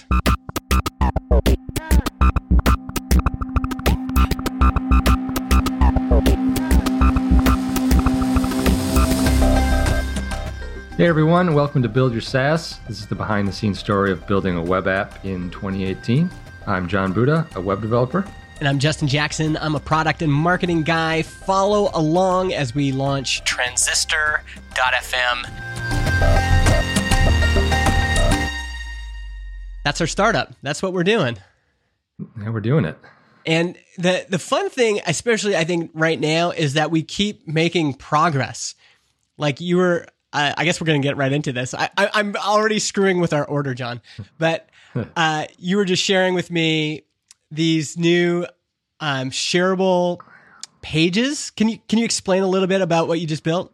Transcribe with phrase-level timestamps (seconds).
[11.02, 12.78] Hey everyone, welcome to Build Your SaaS.
[12.86, 16.30] This is the behind the scenes story of building a web app in 2018.
[16.68, 18.24] I'm John Buda, a web developer.
[18.60, 19.56] And I'm Justin Jackson.
[19.56, 21.22] I'm a product and marketing guy.
[21.22, 25.42] Follow along as we launch Transistor.fm.
[29.84, 30.54] That's our startup.
[30.62, 31.36] That's what we're doing.
[32.40, 32.96] Yeah, we're doing it.
[33.44, 37.94] And the the fun thing, especially I think right now, is that we keep making
[37.94, 38.76] progress.
[39.36, 41.74] Like you were, uh, I guess we're going to get right into this.
[41.74, 44.00] I, I, I'm already screwing with our order, John,
[44.38, 44.68] but
[45.16, 47.02] uh, you were just sharing with me
[47.50, 48.46] these new
[49.00, 50.20] um, shareable
[50.80, 51.50] pages.
[51.50, 53.72] Can you can you explain a little bit about what you just built?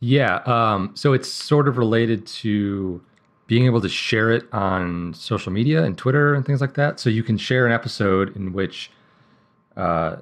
[0.00, 3.00] Yeah, um, so it's sort of related to
[3.46, 6.98] being able to share it on social media and Twitter and things like that.
[6.98, 8.90] So you can share an episode in which
[9.76, 10.16] uh,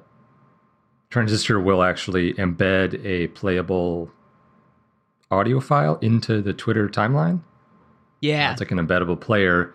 [1.09, 4.11] Transistor will actually embed a playable
[5.31, 7.41] audio file into the Twitter timeline.
[8.21, 9.73] Yeah, It's like an embeddable player.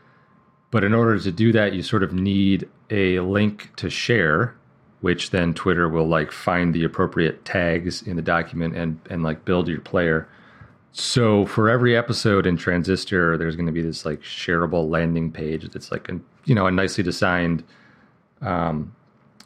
[0.71, 4.55] But in order to do that, you sort of need a link to share,
[5.01, 9.45] which then Twitter will like find the appropriate tags in the document and and like
[9.45, 10.29] build your player.
[10.93, 15.69] So for every episode in Transistor, there's going to be this like shareable landing page
[15.71, 17.65] that's like a you know a nicely designed
[18.41, 18.95] um,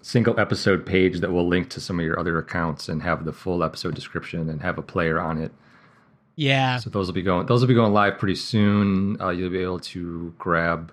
[0.03, 3.33] single episode page that will link to some of your other accounts and have the
[3.33, 5.53] full episode description and have a player on it.
[6.41, 6.79] Yeah.
[6.79, 9.21] So those will be going those will be going live pretty soon.
[9.21, 10.91] Uh, you'll be able to grab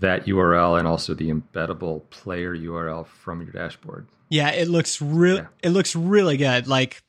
[0.00, 4.08] that URL and also the embeddable player URL from your dashboard.
[4.28, 5.36] Yeah, it looks real.
[5.36, 5.46] Yeah.
[5.62, 6.66] It looks really good.
[6.66, 7.00] Like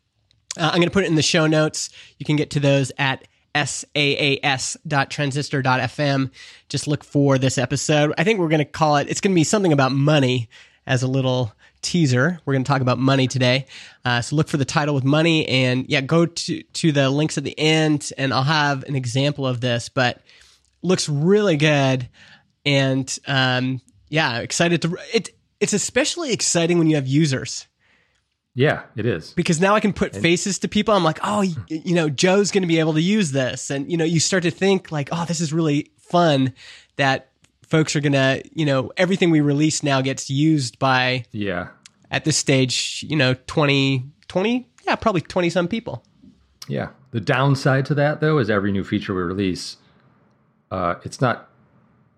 [0.56, 1.90] uh, I'm going to put it in the show notes.
[2.20, 6.32] You can get to those at saas.transistor.fm.
[6.70, 8.14] Just look for this episode.
[8.20, 9.10] I think we're going to call it.
[9.10, 10.48] It's going to be something about money
[10.86, 12.40] as a little teaser.
[12.46, 13.66] We're going to talk about money today.
[14.06, 17.38] Uh, so look for the title with money, and yeah, go to to the links
[17.38, 19.90] at the end, and I'll have an example of this.
[19.90, 20.22] But
[20.82, 22.08] looks really good,
[22.66, 25.30] and um, yeah, excited to it.
[25.60, 27.68] It's especially exciting when you have users
[28.56, 29.32] Yeah, it is.
[29.34, 30.96] because now I can put faces to people.
[30.96, 33.98] I'm like, oh, you know, Joe's going to be able to use this, and you
[33.98, 36.54] know, you start to think like, oh, this is really fun
[36.96, 37.31] that
[37.72, 41.70] folks are going to, you know, everything we release now gets used by Yeah.
[42.12, 46.04] at this stage, you know, 20, 20, yeah, probably 20 some people.
[46.68, 46.90] Yeah.
[47.12, 49.78] The downside to that though is every new feature we release,
[50.70, 51.50] uh, it's not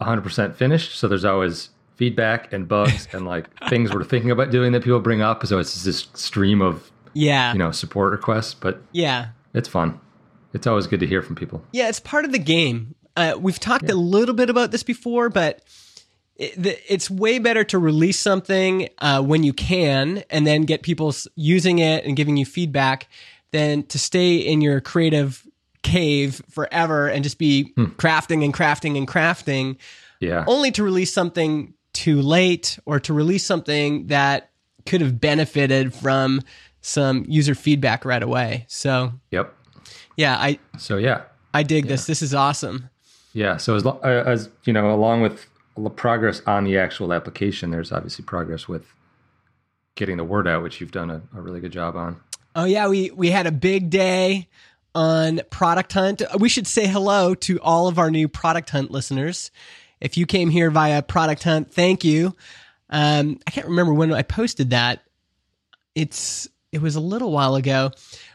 [0.02, 4.72] 100% finished, so there's always feedback and bugs and like things we're thinking about doing
[4.74, 5.46] that people bring up.
[5.46, 7.54] So it's this stream of Yeah.
[7.54, 9.28] you know support requests, but yeah.
[9.54, 10.00] it's fun.
[10.54, 11.64] It's always good to hear from people.
[11.72, 12.96] Yeah, it's part of the game.
[13.16, 15.62] Uh, we've talked a little bit about this before, but
[16.36, 20.82] it, the, it's way better to release something uh, when you can and then get
[20.82, 23.08] people using it and giving you feedback
[23.52, 25.46] than to stay in your creative
[25.84, 29.78] cave forever and just be crafting and crafting and crafting
[30.20, 30.44] Yeah.
[30.48, 34.50] only to release something too late or to release something that
[34.88, 36.42] could have benefited from
[36.82, 38.66] some user feedback right away.
[38.68, 39.54] So, Yep.
[40.18, 41.22] yeah, I So yeah,
[41.54, 42.08] I dig this.
[42.08, 42.90] This is awesome.
[43.34, 43.58] Yeah.
[43.58, 47.92] So as, uh, as you know, along with the progress on the actual application, there's
[47.92, 48.86] obviously progress with
[49.96, 52.20] getting the word out, which you've done a, a really good job on.
[52.56, 54.48] Oh yeah, we we had a big day
[54.96, 56.22] on Product Hunt.
[56.40, 59.52] We should say hello to all of our new Product Hunt listeners.
[60.00, 62.36] If you came here via Product Hunt, thank you.
[62.90, 65.04] Um, I can't remember when I posted that.
[65.96, 67.92] It's it was a little while ago.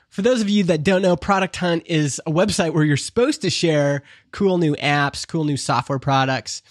[0.08, 3.42] For those of you that don't know, Product Hunt is a website where you're supposed
[3.42, 4.02] to share
[4.32, 6.62] cool new apps, cool new software products.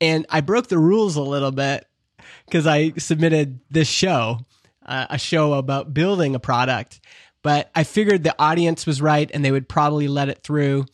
[0.00, 1.86] And I broke the rules a little bit
[2.46, 4.40] because I submitted this show,
[4.84, 7.00] uh, a show about building a product.
[7.42, 10.86] But I figured the audience was right and they would probably let it through.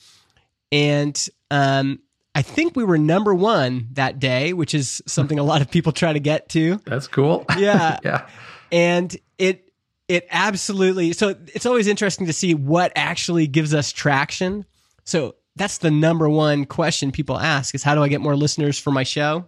[0.73, 2.01] And um,
[2.35, 5.93] I think we were number one that day, which is something a lot of people
[5.93, 6.81] try to get to.
[6.87, 7.45] That's cool.
[7.57, 7.99] Yeah.
[8.05, 8.29] yeah.
[8.73, 9.70] And it
[10.11, 14.67] it absolutely so it's always interesting to see what actually gives us traction.
[15.05, 18.79] So that's the number one question people ask is how do I get more listeners
[18.79, 19.47] for my show?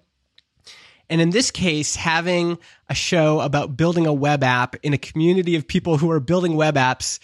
[1.11, 5.57] And in this case, having a show about building a web app in a community
[5.57, 7.19] of people who are building web apps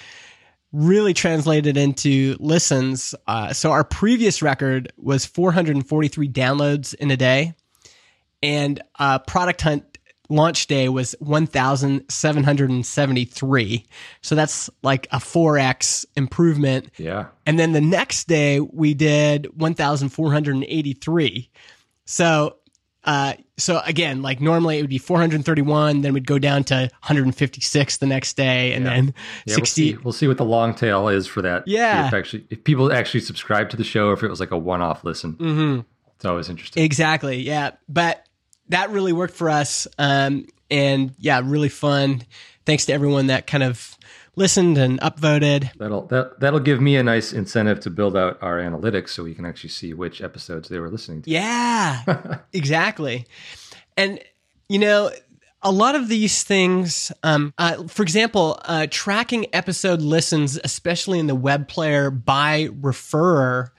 [0.73, 3.15] really translated into listens.
[3.27, 7.55] Uh, so our previous record was 443 downloads in a day.
[8.43, 9.98] and uh, Product Hunt
[10.29, 13.87] launch day was 1,773.
[14.23, 16.91] So that's like a 4x improvement.
[16.99, 17.27] Yeah.
[17.47, 21.51] And then the next day we did 1,483.
[22.05, 22.57] So,
[23.05, 27.97] uh, so again, like normally it would be 431, then we'd go down to 156
[27.99, 28.95] the next day, and Yeah.
[28.95, 29.15] then
[29.47, 29.83] Yeah, 60.
[29.83, 31.67] We'll see, we'll see what the long tail is for that.
[31.67, 32.09] Yeah.
[32.09, 34.59] If actually, if people actually subscribe to the show, or if it was like a
[34.59, 35.85] one-off listen, Mhm.
[36.17, 36.83] it's always interesting.
[36.83, 37.41] Exactly.
[37.41, 37.71] Yeah.
[37.89, 38.25] But
[38.69, 39.87] that really worked for us.
[39.99, 42.23] Um, and yeah, really fun.
[42.67, 43.97] Thanks to everyone that kind of
[44.37, 45.73] listened and upvoted.
[45.79, 49.35] That'll that that'll give me a nice incentive to build out our analytics so we
[49.35, 51.31] can actually see which episodes they were listening to.
[51.31, 53.27] Yeah, exactly.
[53.97, 54.21] And,
[54.69, 55.11] you know,
[55.61, 61.27] a lot of these things, um, uh, for example, uh, tracking episode listens, especially in
[61.27, 63.71] the web player by referrer,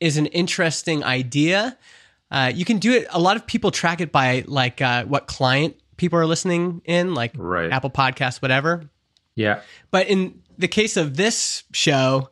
[0.00, 1.78] is an interesting idea.
[2.30, 3.06] Uh, you can do it.
[3.10, 7.14] A lot of people track it by like uh, what client people are listening in,
[7.14, 7.70] like Right.
[7.72, 8.84] Apple Podcasts, whatever.
[9.34, 9.60] Yeah.
[9.90, 12.28] But in the case of this show,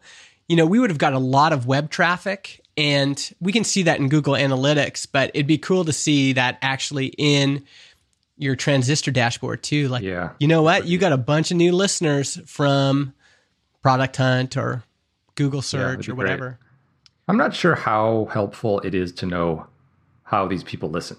[0.48, 3.84] you know, we would have got a lot of web traffic and we can see
[3.84, 7.64] that in Google Analytics, but it'd be cool to see that actually in
[8.36, 9.88] your transistor dashboard too.
[9.88, 10.30] Like, Yeah.
[10.38, 10.86] you know what?
[10.86, 13.14] You got a bunch of new listeners from
[13.82, 14.84] Product Hunt or
[15.36, 16.24] Google search be or great.
[16.24, 16.58] whatever.
[17.28, 19.66] I'm not sure how helpful it is to know
[20.26, 21.16] how these people listen.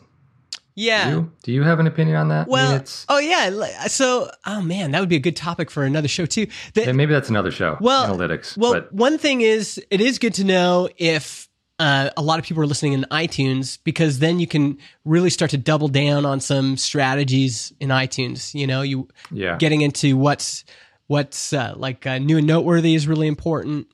[0.75, 1.09] Yeah.
[1.09, 2.41] Do you, do you have an opinion on that?
[2.41, 3.87] I mean, Well, oh yeah.
[3.87, 6.45] So, oh man, that would be a good topic for another show too.
[6.75, 7.77] The- maybe that's another show.
[7.81, 8.55] Well, analytics.
[8.55, 11.49] Well, but one thing is, it is good to know if
[11.79, 15.51] uh, a lot of people are listening in iTunes because then you can really start
[15.51, 18.53] to double down on some strategies in iTunes.
[18.53, 20.63] You know, you yeah, getting into what's
[21.07, 23.87] what's uh, like uh, new and noteworthy is really important.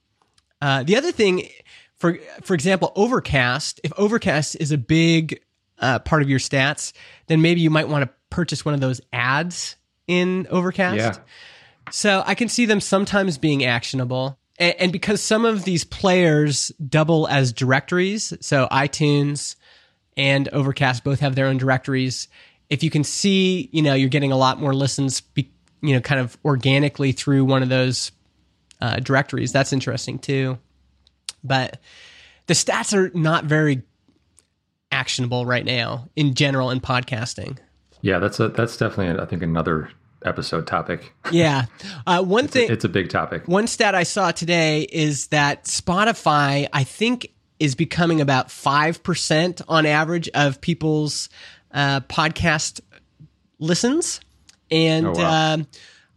[0.61, 1.47] Uh, the other thing,
[2.03, 3.79] for for example, Overcast.
[3.81, 5.41] If Overcast is a big
[5.79, 6.91] uh, part of your stats,
[7.27, 10.97] then maybe you might want to purchase one of those ads in Overcast.
[10.97, 11.15] yeah,
[11.91, 14.37] So I can see them sometimes being actionable.
[14.59, 19.55] And, and because some of these players double as directories, so iTunes
[20.17, 22.27] and Overcast both have their own directories.
[22.69, 25.49] If you can see, you know, you're getting a lot more listens, be,
[25.81, 28.11] you know, kind of organically through one of those
[28.81, 30.57] uh, directories, that's interesting too.
[31.43, 31.79] But
[32.47, 33.83] the stats are not very
[34.91, 37.57] actionable right now in general in podcasting.
[38.01, 38.19] yeah.
[38.19, 39.89] That's a that's definitely I think another
[40.23, 41.13] episode topic.
[41.31, 41.65] Yeah.
[42.07, 42.69] Uh, one thing.
[42.71, 43.47] It's a big topic.
[43.47, 47.27] One stat I saw today is that Spotify, I think,
[47.59, 51.27] is becoming about 5% on average of people's
[51.71, 52.79] uh, podcast
[53.59, 54.19] listens.
[54.71, 55.53] And Oh, wow.
[55.55, 55.67] um,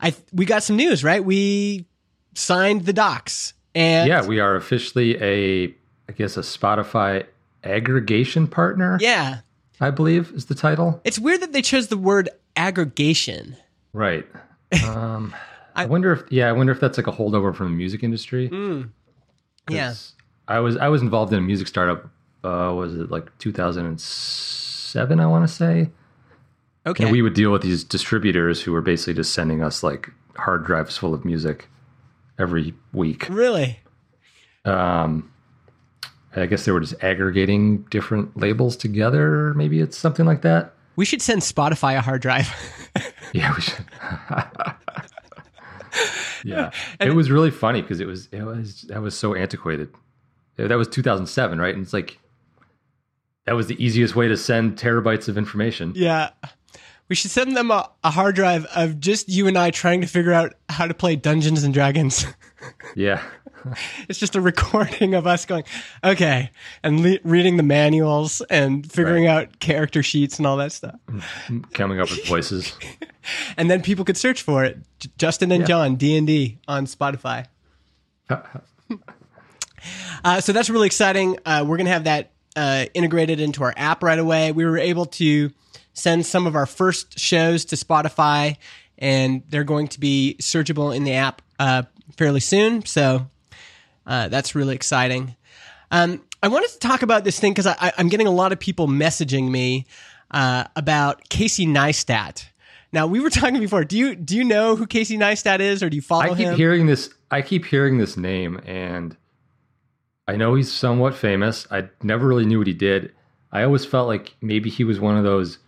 [0.00, 1.24] I we got some news, right?
[1.24, 1.86] We
[2.34, 3.54] signed the docs.
[3.76, 5.74] And Yeah, we are officially a
[6.08, 7.26] I guess a Spotify
[7.62, 8.98] aggregation partner.
[9.00, 9.40] yeah.
[9.78, 11.02] I believe is the title.
[11.04, 13.56] It's weird that they chose the word aggregation.
[13.92, 14.26] Right.
[14.84, 15.32] Um,
[15.76, 18.48] I, wonder if yeah, I wonder if that's like a holdover from the music industry.
[18.48, 18.88] Mm.
[19.70, 19.94] Yeah.
[20.48, 22.10] I was I was involved in a music startup.
[22.42, 25.20] Uh, was it like 2007?
[25.20, 25.90] I want to say.
[26.86, 27.04] Okay.
[27.04, 30.64] And we would deal with these distributors who were basically just sending us like hard
[30.64, 31.68] drives full of music
[32.38, 33.28] every week.
[33.28, 33.80] really?
[34.64, 35.30] Um,
[36.34, 39.54] I guess they were just aggregating different labels together.
[39.54, 40.74] Maybe it's something like that.
[40.96, 42.48] We should send Spotify a hard drive.
[43.32, 43.84] Yeah, we should.
[46.44, 46.70] yeah,
[47.00, 49.90] it was really funny because it was it was that was so antiquated.
[50.56, 51.74] That was 2007, right?
[51.74, 52.18] And it's like
[53.44, 55.92] that was the easiest way to send terabytes of information.
[55.94, 56.30] Yeah.
[57.08, 60.06] We should send them a, a hard drive of just you and I trying to
[60.06, 62.26] figure out how to play Dungeons and Dragons.
[62.96, 63.22] Yeah,
[64.08, 65.62] it's just a recording of us going,
[66.02, 66.50] okay,
[66.82, 70.96] and le- reading the manuals and figuring out character sheets and all that stuff.
[71.74, 72.76] coming up with voices.
[73.56, 74.78] And then people could search for it.
[75.00, 75.66] J- Justin and Yeah.
[75.66, 77.46] John, D&D on Spotify.
[80.24, 81.38] Uh, so that's really exciting.
[81.46, 84.50] Uh, we're going to have that uh, integrated into our app right away.
[84.50, 85.50] We were able to
[85.96, 88.56] send some of our first shows to Spotify,
[88.98, 91.82] and they're going to be searchable in the app uh,
[92.16, 92.84] fairly soon.
[92.84, 93.26] So
[94.06, 95.34] uh, that's really exciting.
[95.90, 98.60] Um, I wanted to talk about this thing because I, I'm getting a lot of
[98.60, 99.86] people messaging me
[100.30, 102.44] uh, about Casey Neistat.
[102.92, 103.84] Now we were talking before.
[103.84, 106.38] Do you do you know who Casey Neistat is, or do you follow I keep
[106.38, 106.56] him?
[106.56, 107.12] hearing this.
[107.30, 109.16] I keep hearing this name, and
[110.28, 111.66] I know he's somewhat famous.
[111.70, 113.12] I never really knew what he did.
[113.50, 115.58] I always felt like maybe he was one of those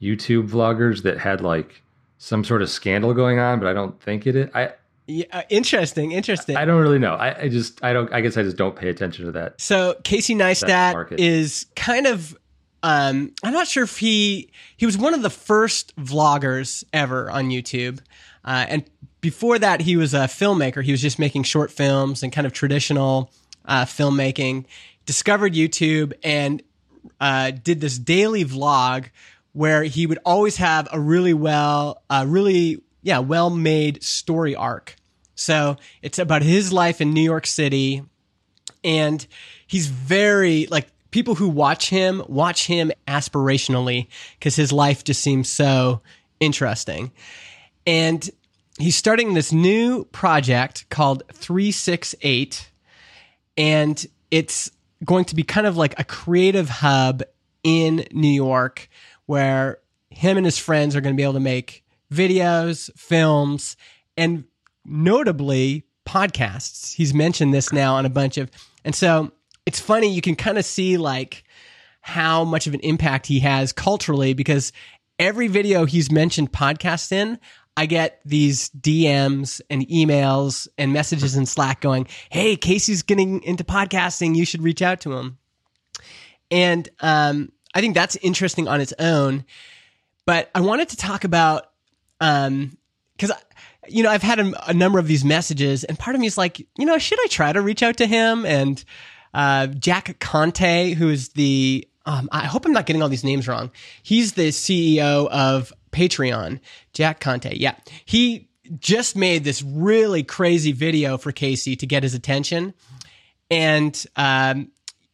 [0.00, 1.82] YouTube vloggers that had like
[2.18, 4.50] some sort of scandal going on, but I don't think it is.
[4.54, 4.72] I
[5.06, 6.56] Yeah, uh, interesting, interesting.
[6.56, 7.14] I don't really know.
[7.14, 8.12] I, I just I don't.
[8.12, 9.60] I guess I just don't pay attention to that.
[9.60, 12.36] So Casey Neistat is kind of
[12.82, 17.50] um, I'm not sure if he he was one of the first vloggers ever on
[17.50, 18.00] YouTube,
[18.44, 18.84] uh, and
[19.20, 20.82] before that he was a filmmaker.
[20.82, 23.30] He was just making short films and kind of traditional
[23.64, 24.64] uh, filmmaking.
[25.06, 26.62] Discovered YouTube and
[27.20, 29.10] uh, did this daily vlog
[29.52, 34.96] where he would always have a really well, uh, really yeah, well made story arc.
[35.34, 38.02] So it's about his life in New York City,
[38.84, 39.26] and
[39.66, 44.06] he's very like people who watch him watch him aspirationally
[44.38, 46.02] because his life just seems so
[46.40, 47.12] interesting.
[47.86, 48.28] And
[48.78, 52.70] he's starting this new project called 368
[53.56, 54.70] and it's
[55.04, 57.22] going to be kind of like a creative hub
[57.62, 58.88] in New York
[59.30, 59.78] where
[60.10, 63.76] him and his friends are going to be able to make videos, films,
[64.16, 64.42] and
[64.84, 66.94] notably podcasts.
[66.94, 68.50] He's mentioned this now on a bunch of,
[68.84, 69.30] and so
[69.66, 70.12] it's funny.
[70.12, 71.44] You can kind of see like
[72.00, 74.72] how much of an impact he has culturally because
[75.20, 77.38] every video he's mentioned podcast in,
[77.76, 83.62] I get these DMs and emails and messages in Slack going, Hey, Casey's getting into
[83.62, 84.34] podcasting.
[84.34, 85.38] You should reach out to him.
[86.50, 89.44] And um, I think that's interesting on its own.
[90.26, 91.70] But I wanted to talk about,
[92.20, 92.76] um,
[93.18, 93.32] cause,
[93.88, 96.38] you know, I've had a, a number of these messages and part of me is
[96.38, 98.44] like, you know, should I try to reach out to him?
[98.44, 98.82] And,
[99.32, 103.48] uh, Jack Conte, who is the, um, I hope I'm not getting all these names
[103.48, 103.70] wrong.
[104.02, 106.60] He's the CEO of Patreon,
[106.92, 107.54] Jack Conte.
[107.56, 107.74] Yeah.
[108.04, 108.48] He
[108.78, 112.74] just made this really crazy video for Casey to get his attention.
[113.50, 114.70] And, um,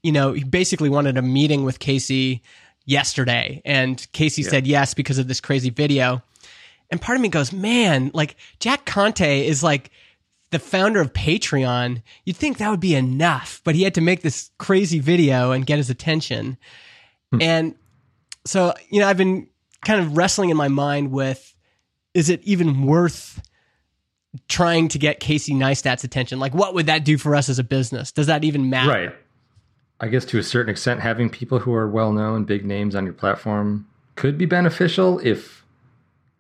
[0.07, 2.41] you know, he basically wanted a meeting with Casey
[2.85, 3.61] yesterday.
[3.65, 4.51] And Casey yeah.
[4.51, 6.23] said yes because of this crazy video.
[6.93, 9.91] And part of me goes, man, like Jack Conte is like
[10.53, 12.03] the founder of Patreon.
[12.25, 15.67] You'd think that would be enough, but he had to make this crazy video and
[15.67, 16.57] get his attention.
[17.33, 17.43] Hmm.
[17.43, 17.75] And
[18.45, 19.49] so, you know, I've been
[19.85, 21.53] kind of wrestling in my mind with
[22.15, 23.43] is it even worth
[24.47, 26.39] trying to get Casey Neistat's attention?
[26.39, 28.13] Like, what would that do for us as a business?
[28.13, 28.89] Does that even matter?
[28.89, 29.15] Right.
[30.01, 33.05] I guess to a certain extent, having people who are well known, big names on
[33.05, 35.65] your platform could be beneficial if,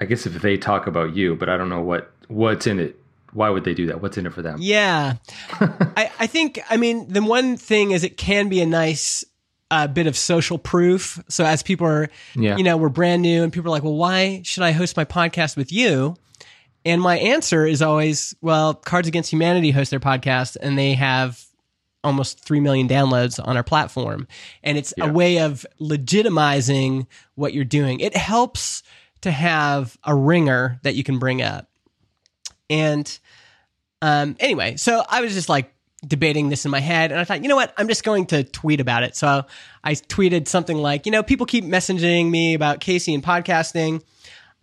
[0.00, 1.34] I guess, if they talk about you.
[1.36, 2.98] But I don't know what what's in it.
[3.32, 4.00] Why would they do that?
[4.00, 4.58] What's in it for them?
[4.60, 5.16] Yeah,
[5.60, 6.60] I, I think.
[6.68, 9.24] I mean, the one thing is it can be a nice
[9.70, 11.22] a bit of social proof.
[11.28, 12.56] So as people are, yeah.
[12.56, 15.04] you know, we're brand new and people are like, well, why should I host my
[15.04, 16.16] podcast with you?
[16.84, 21.44] And my answer is always, well, Cards Against Humanity hosts their podcast and they have
[22.06, 24.26] almost 3 million downloads on our platform.
[24.62, 25.06] And it's yeah.
[25.06, 28.00] a way of legitimizing what you're doing.
[28.00, 28.82] It helps
[29.22, 31.68] to have a ringer that you can bring up.
[32.70, 33.18] And
[34.02, 35.72] um, anyway, so I was just like,
[36.06, 37.72] debating this in my head and I thought, you know what?
[37.76, 39.16] I'm just going to tweet about it.
[39.16, 39.44] So
[39.82, 44.02] I tweeted something like, you know, people keep messaging me about Casey and podcasting.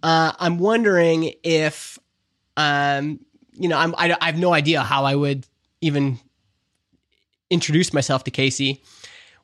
[0.02, 1.98] Uh, I'm wondering if,
[2.56, 3.20] um,
[3.54, 5.46] you know, I'm, I, I have no idea how I would
[5.82, 6.20] even
[7.50, 8.84] introduce myself to Casey.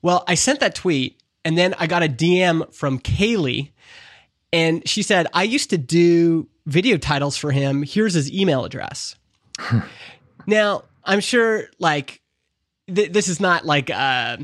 [0.02, 3.72] Well, I sent that tweet and then I got a DM from Kaylee
[4.52, 7.84] and she said, I used to do video titles for him.
[7.84, 9.16] Here's his email address.
[10.48, 12.22] now, I'm sure like
[12.94, 14.38] th- this is not like uh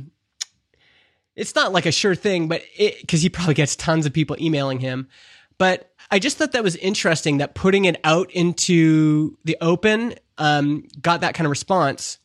[1.35, 4.79] it's not like a sure thing, but because he probably gets tons of people emailing
[4.79, 5.09] him.
[5.57, 10.87] But I just thought that was interesting that putting it out into the open um,
[11.01, 12.19] got that kind of response.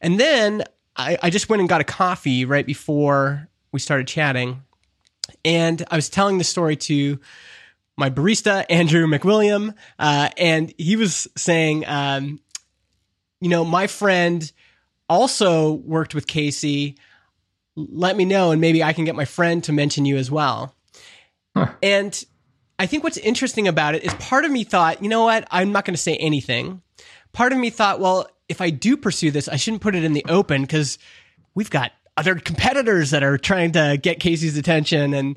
[0.00, 0.64] And then
[0.96, 4.62] I, I just went and got a coffee right before we started chatting.
[5.44, 7.18] And I was telling the story to
[7.96, 12.40] my barista, Andrew McWilliam, uh, and he was saying, um,
[13.40, 14.50] you know, my friend
[15.08, 16.96] also worked with Casey.
[17.74, 20.74] Let me know, and maybe I can get my friend to mention you as well.
[21.54, 21.72] Huh.
[21.82, 22.24] And
[22.78, 25.72] I think what's interesting about it is part of me thought, you know what, I'm
[25.72, 26.82] not going to say anything.
[27.32, 30.12] Part of me thought, well, if I do pursue this, I shouldn't put it in
[30.12, 30.98] the open because
[31.54, 35.36] we've got other competitors that are trying to get Casey's attention and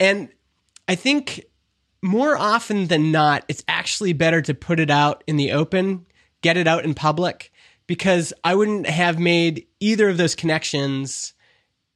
[0.00, 0.30] and
[0.88, 1.44] I think
[2.02, 6.06] more often than not it's actually better to put it out in the open
[6.40, 7.52] get it out in public
[7.86, 11.34] because I wouldn't have made either of those connections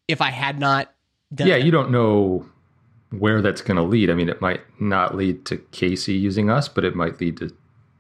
[0.09, 0.93] if I had not
[1.35, 1.65] done Yeah, it.
[1.65, 2.47] you don't know
[3.11, 4.11] where that's going to lead.
[4.11, 7.51] I mean, it might not lead to Casey using us, but it might lead to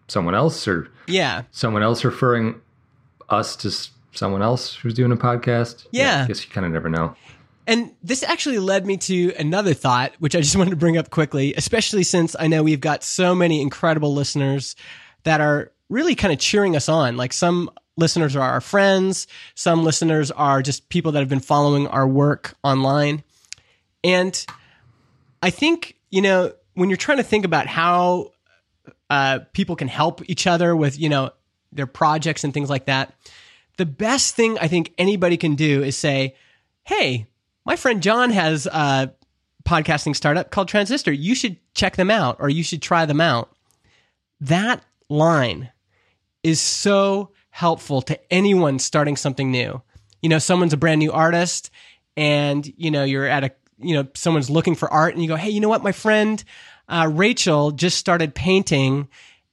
[0.09, 2.61] someone else or yeah, someone else referring
[3.29, 3.71] us to
[4.13, 5.87] someone else who's doing a podcast.
[5.91, 7.15] Yeah, yeah I guess you kind of never know.
[7.67, 11.11] And this actually led me to another thought, which I just wanted to bring up
[11.11, 14.77] quickly, especially since I know we've got so many incredible listeners
[15.25, 17.17] that are really kind of cheering us on.
[17.17, 21.89] Like some listeners are our friends, some listeners are just people that have been following
[21.89, 23.25] our work online.
[24.05, 24.45] And
[25.43, 28.33] I think, you know, when you're trying to think about how
[29.11, 31.31] uh, people can help each other with, you know,
[31.73, 33.15] their projects and things like that,
[33.77, 36.35] the best thing I think anybody can do is say,
[36.85, 37.27] hey,
[37.65, 39.13] my friend John has a
[39.65, 41.13] podcasting startup called Transistor.
[41.13, 43.55] You should check them out or you should try them out.
[44.41, 45.71] That line
[46.43, 49.83] is so helpful to anyone starting something new.
[50.23, 51.71] You know, someone's a brand new artist
[52.17, 55.37] and, you know, you're at a, you know, someone's looking for art and you go,
[55.37, 55.83] hey, you know what?
[55.83, 56.43] My friend
[56.89, 59.09] uh, Rachel just started painting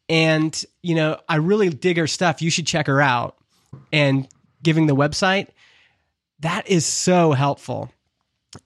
[0.09, 2.41] and, you know, I really dig her stuff.
[2.41, 3.37] You should check her out.
[3.91, 4.27] And
[4.61, 5.47] giving the website,
[6.41, 7.91] that is so helpful.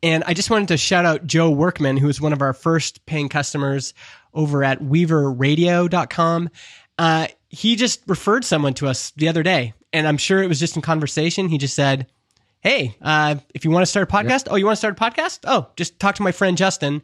[0.03, 3.05] And I just wanted to shout out Joe Workman, who is one of our first
[3.05, 3.93] paying customers
[4.33, 6.49] over at weaverradio.com.
[6.97, 10.59] Uh, he just referred someone to us the other day, and I'm sure it was
[10.59, 11.47] just in conversation.
[11.47, 12.07] He just said,
[12.59, 14.47] Hey, uh, if you want to start a podcast, yep.
[14.49, 15.39] oh, you want to start a podcast?
[15.45, 17.01] Oh, just talk to my friend Justin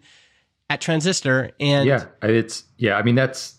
[0.70, 1.51] at Transistor.
[1.60, 3.55] And yeah, it's, yeah, I mean, that's,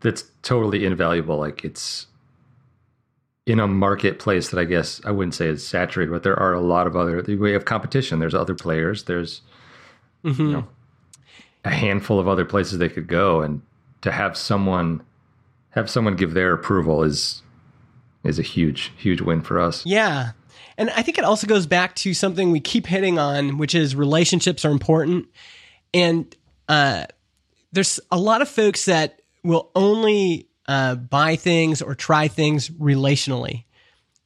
[0.00, 1.38] that's totally invaluable.
[1.38, 2.06] Like it's,
[3.46, 6.60] in a marketplace that I guess I wouldn't say is saturated, but there are a
[6.60, 8.18] lot of other we have competition.
[8.18, 9.04] There's other players.
[9.04, 9.42] There's
[10.24, 10.40] mm-hmm.
[10.40, 10.68] you know
[11.64, 13.62] a handful of other places they could go, and
[14.02, 15.02] to have someone
[15.70, 17.42] have someone give their approval is
[18.22, 19.84] is a huge huge win for us.
[19.84, 20.32] Yeah.
[20.78, 23.94] And I think it also goes back to something we keep hitting on, which is
[23.94, 25.26] relationships are important.
[25.94, 26.34] And
[26.68, 27.06] uh,
[27.72, 33.64] there's a lot of folks that will only uh, buy things or try things relationally.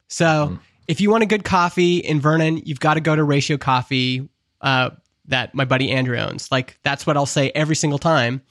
[0.07, 0.59] So mm.
[0.87, 4.29] if you want a good coffee in Vernon, you've got to go to Ratio Coffee
[4.61, 4.91] uh,
[5.25, 6.51] that my buddy Andrew owns.
[6.51, 8.41] Like that's what I'll say every single time.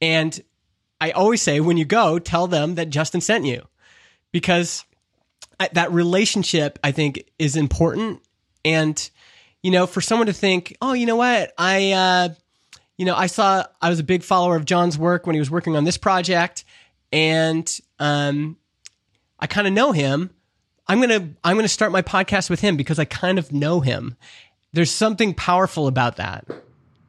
[0.00, 0.38] And
[1.00, 3.66] I always say when you go, tell them that Justin sent you
[4.30, 4.84] because
[5.58, 8.20] I, that relationship I think is important.
[8.64, 9.10] And
[9.62, 11.92] you know, for someone to think, oh, you know what, I.
[11.92, 12.28] Uh,
[13.02, 15.50] you know, I saw I was a big follower of John's work when he was
[15.50, 16.64] working on this project,
[17.10, 18.56] and um,
[19.40, 20.30] I kind of know him.
[20.86, 24.16] I'm gonna I'm gonna start my podcast with him because I kind of know him.
[24.72, 26.46] There's something powerful about that.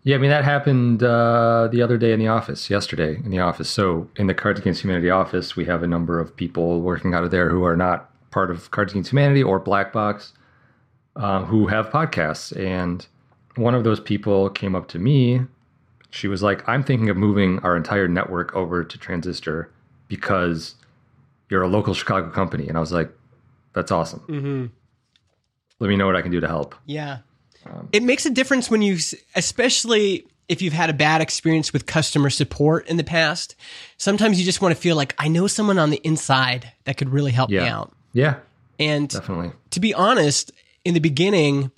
[0.02, 3.42] Yeah, I mean that happened uh, the other day in the office, yesterday in the
[3.42, 3.70] office.
[3.70, 7.24] So in the Cards Against Humanity office, we have a number of people working out
[7.24, 10.34] of there who are not part of Cards Against Humanity or Black Box,
[11.18, 12.52] uh, who have podcasts.
[12.60, 13.06] And
[13.58, 15.42] one of those people came up to me.
[16.14, 19.70] She was like, "I'm thinking of moving our entire network over to Transistor."
[20.14, 20.76] because
[21.50, 22.68] you're a local Chicago company.
[22.68, 23.12] And I was like,
[23.74, 24.20] that's awesome.
[24.22, 24.66] Mm-hmm.
[25.80, 26.76] Let me know what I can do to help.
[26.86, 27.20] Yeah.
[27.66, 29.00] Um, it makes a difference when you,
[29.36, 33.56] especially if you've had a bad experience with customer support in the past.
[33.98, 37.10] Sometimes you just want to feel like I know someone on the inside that could
[37.10, 37.64] really help yeah.
[37.64, 37.92] me out.
[38.14, 38.36] Yeah.
[38.78, 39.52] And definitely.
[39.72, 40.52] To be honest,
[40.86, 41.72] in the beginning,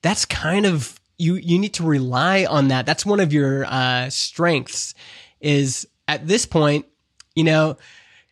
[0.00, 2.86] that's kind of you you need to rely on that.
[2.86, 4.94] That's one of your uh, strengths
[5.40, 6.86] is at this point
[7.34, 7.76] you know,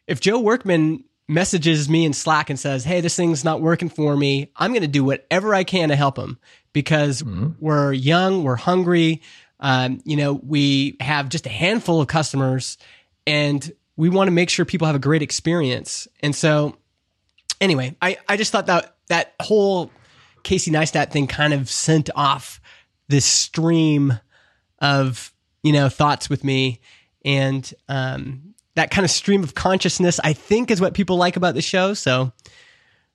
[0.06, 4.16] if Joe Workman messages me in Slack and says, Hey, this thing's not working for
[4.16, 6.38] me, I'm going to do whatever I can to help him
[6.72, 7.50] because mm-hmm.
[7.58, 9.22] we're young, we're hungry.
[9.60, 12.78] Um, you know, we have just a handful of customers
[13.26, 16.08] and we want to make sure people have a great experience.
[16.20, 16.76] And so,
[17.60, 19.92] anyway, I, I just thought that that whole
[20.42, 22.60] Casey Neistat thing kind of sent off
[23.08, 24.18] this stream
[24.80, 26.80] of, you know, thoughts with me.
[27.24, 31.54] And, um, that kind of stream of consciousness, I think, is what people like about
[31.54, 31.94] the show.
[31.94, 32.32] So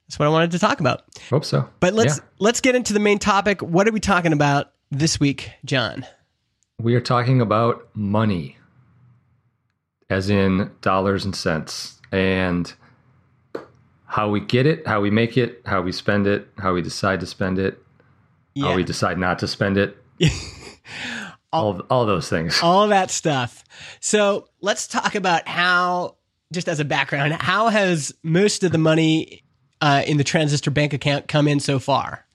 [0.07, 1.03] that's what I wanted to talk about.
[1.29, 1.67] Hope so.
[1.79, 2.23] But let's yeah.
[2.39, 3.61] let's get into the main topic.
[3.61, 6.05] What are we talking about this week, John?
[6.79, 8.57] We are talking about money,
[10.09, 12.71] as in dollars and cents, and
[14.17, 17.19] how we get it, how we make it, how we spend it, how we decide
[17.19, 17.79] to spend it,
[18.55, 18.65] yeah.
[18.65, 19.95] how we decide not to spend it.
[21.53, 22.59] all all those things.
[22.63, 23.63] All that stuff.
[23.99, 26.15] So let's talk about how
[26.51, 29.43] just as a background how has most of the money
[29.81, 32.25] uh, in the transistor bank account come in so far?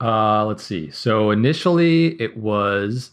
[0.00, 0.90] Uh, let's see.
[0.90, 3.10] So initially it was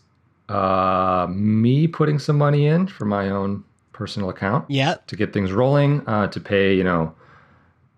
[0.47, 4.95] uh, me putting some money in for my own personal account yeah.
[5.07, 7.13] to get things rolling uh, to pay you know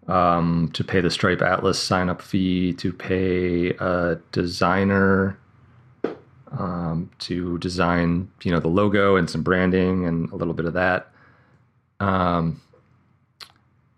[0.08, 5.38] um, to pay the stripe atlas sign up fee to pay a designer
[6.52, 10.74] um, to design, you know, the logo and some branding and a little bit of
[10.74, 11.10] that.
[12.00, 12.62] Um,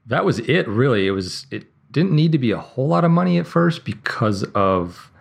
[0.06, 1.08] that was it, really.
[1.08, 4.44] It was it didn't need to be a whole lot of money at first because
[4.56, 5.12] of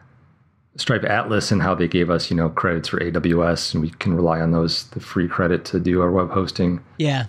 [0.76, 4.14] Stripe Atlas and how they gave us, you know, credits for AWS, and we can
[4.14, 6.82] rely on those the free credit to do our web hosting.
[6.98, 7.26] Yeah.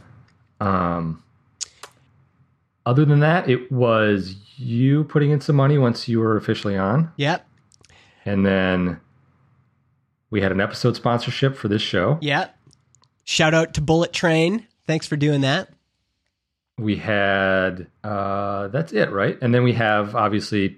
[0.60, 1.23] Um.
[2.86, 7.12] Other than that, it was you putting in some money once you were officially on.
[7.18, 7.48] Yep.
[8.26, 9.00] And then
[10.30, 12.18] we had an episode sponsorship for this show.
[12.22, 12.50] Yeah.
[13.24, 14.68] Shout out to Bullet Train.
[14.86, 15.70] Thanks for doing that.
[16.78, 19.38] We had uh, that's it, right?
[19.42, 20.78] And then we have obviously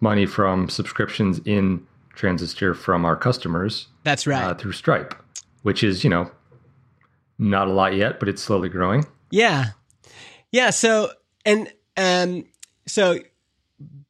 [0.00, 3.86] money from subscriptions in Transistor from our customers.
[4.02, 4.42] That's right.
[4.42, 5.14] Uh, through Stripe,
[5.62, 6.30] which is you know
[7.38, 9.06] not a lot yet, but it's slowly growing.
[9.30, 9.66] Yeah.
[10.52, 10.70] Yeah.
[10.70, 11.12] So,
[11.44, 12.44] and, um,
[12.86, 13.18] so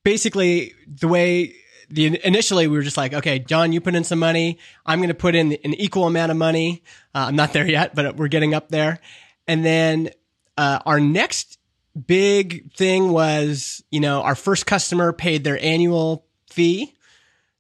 [0.02, 1.54] basically the way
[1.90, 4.58] the initially we were just like, okay, John, you put in some money.
[4.86, 6.84] I'm going to put in an equal amount of money.
[7.14, 9.00] Uh, I'm not there yet, but we're getting up there.
[9.48, 10.10] And then,
[10.56, 11.58] uh, our next
[12.06, 16.94] big thing was, you know, our first customer paid their annual fee.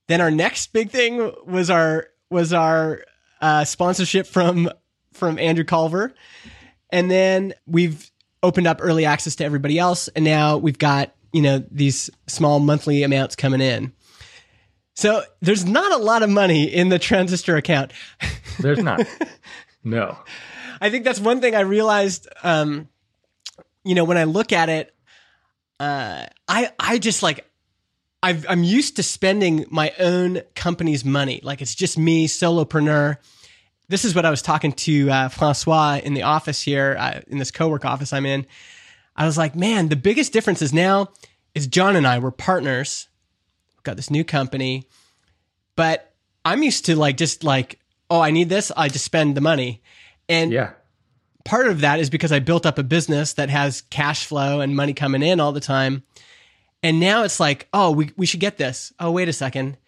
[0.06, 3.04] Then our next big thing was our, was our,
[3.40, 4.70] uh, sponsorship from,
[5.12, 6.14] from Andrew Culver.
[6.90, 8.10] And then we've
[8.42, 10.08] opened up early access to everybody else.
[10.08, 13.92] And now we've got, you know, these small monthly amounts coming in.
[14.94, 17.92] So there's not a lot of money in the transistor account.
[18.60, 19.00] There's not.
[19.84, 20.18] no.
[20.80, 22.88] I think that's one thing I realized, um,
[23.82, 24.94] you know, when I look at it,
[25.78, 27.46] uh, I, I just like,
[28.22, 31.40] I've, I'm used to spending my own company's money.
[31.42, 33.16] Like it's just me, solopreneur
[33.90, 37.38] this is what I was talking to uh, Francois in the office here, uh, in
[37.38, 38.46] this co-work office I'm in.
[39.16, 41.08] I was like, man, the biggest difference is now
[41.56, 43.08] is John and I were partners.
[43.76, 44.88] We've got this new company,
[45.74, 49.40] but I'm used to like just like, oh, I need this, I just spend the
[49.40, 49.82] money,
[50.28, 50.70] and yeah,
[51.44, 54.76] part of that is because I built up a business that has cash flow and
[54.76, 56.04] money coming in all the time,
[56.82, 58.92] and now it's like, oh, we we should get this.
[59.00, 59.78] Oh, wait a second,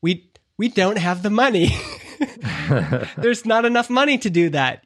[0.00, 1.70] we we don't have the money.
[3.16, 4.84] There's not enough money to do that.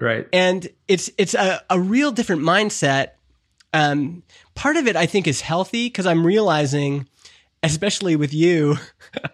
[0.00, 0.26] Right.
[0.32, 3.10] And it's it's a, a real different mindset.
[3.72, 4.22] Um,
[4.54, 7.08] part of it I think is healthy because I'm realizing,
[7.62, 8.76] especially with you,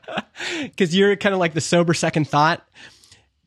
[0.62, 2.66] because you're kind of like the sober second thought.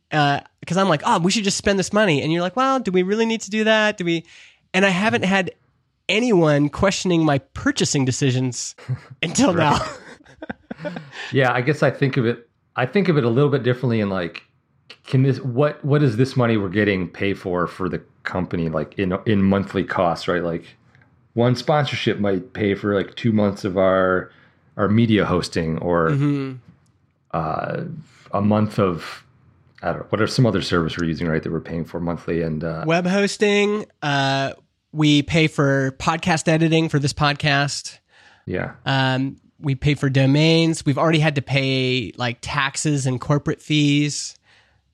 [0.09, 2.79] Because uh, I'm like, oh, we should just spend this money, and you're like, well,
[2.79, 3.97] do we really need to do that?
[3.97, 4.25] Do we?
[4.73, 5.51] And I haven't had
[6.07, 8.75] anyone questioning my purchasing decisions
[9.23, 9.83] until now.
[11.31, 13.99] yeah, I guess I think of it I think of it a little bit differently
[13.99, 14.43] in like
[15.05, 18.97] can this what what is this money we're getting pay for for the company like
[18.97, 20.43] in in monthly costs, right?
[20.43, 20.75] Like
[21.33, 24.31] one sponsorship might pay for like 2 months of our
[24.77, 26.53] our media hosting or mm-hmm.
[27.31, 27.83] uh,
[28.31, 29.23] a month of
[29.81, 31.43] I don't know, what are some other service we're using, right?
[31.43, 33.85] That we're paying for monthly and uh, web hosting.
[34.01, 34.53] Uh,
[34.91, 37.99] we pay for podcast editing for this podcast.
[38.45, 38.75] Yeah.
[38.85, 40.85] Um, we pay for domains.
[40.85, 44.35] We've already had to pay like taxes and corporate fees.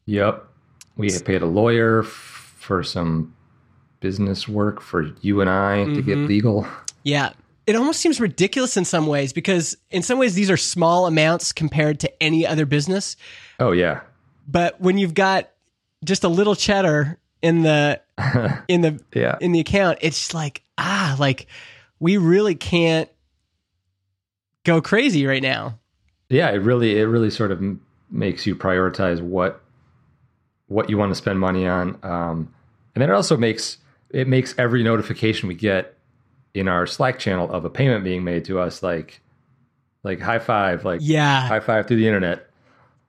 [0.05, 0.47] Yep.
[0.95, 2.07] We paid a lawyer f-
[2.57, 3.35] for some
[3.99, 5.95] business work for you and I mm-hmm.
[5.95, 6.27] to get mm-hmm.
[6.27, 6.67] legal.
[7.03, 7.33] Yeah.
[7.67, 11.51] It almost seems ridiculous in some ways because in some ways these are small amounts
[11.51, 13.15] compared to any other business.
[13.59, 14.01] Oh yeah.
[14.47, 15.49] But when you've got
[16.03, 18.01] just a little cheddar in the
[18.67, 19.37] in the yeah.
[19.39, 21.47] in the account, it's like ah, like
[21.99, 23.09] we really can't
[24.63, 25.79] go crazy right now.
[26.29, 27.61] Yeah, it really it really sort of
[28.09, 29.61] makes you prioritize what
[30.67, 32.53] what you want to spend money on, um,
[32.95, 33.77] and then it also makes
[34.09, 35.97] it makes every notification we get
[36.53, 39.21] in our Slack channel of a payment being made to us like
[40.03, 42.47] like high five, like yeah, high five through the internet.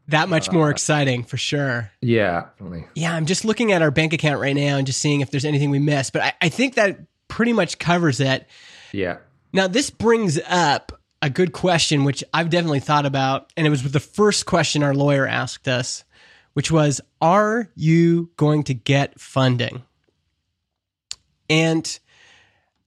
[0.09, 1.91] That much more uh, exciting for sure.
[2.01, 2.87] Yeah, definitely.
[2.95, 5.45] Yeah, I'm just looking at our bank account right now and just seeing if there's
[5.45, 8.47] anything we missed, but I, I think that pretty much covers it.
[8.93, 9.19] Yeah.
[9.53, 13.53] Now this brings up a good question, which I've definitely thought about.
[13.57, 16.05] And it was the first question our lawyer asked us,
[16.53, 19.85] which was Are you going to get funding?
[21.49, 21.99] And,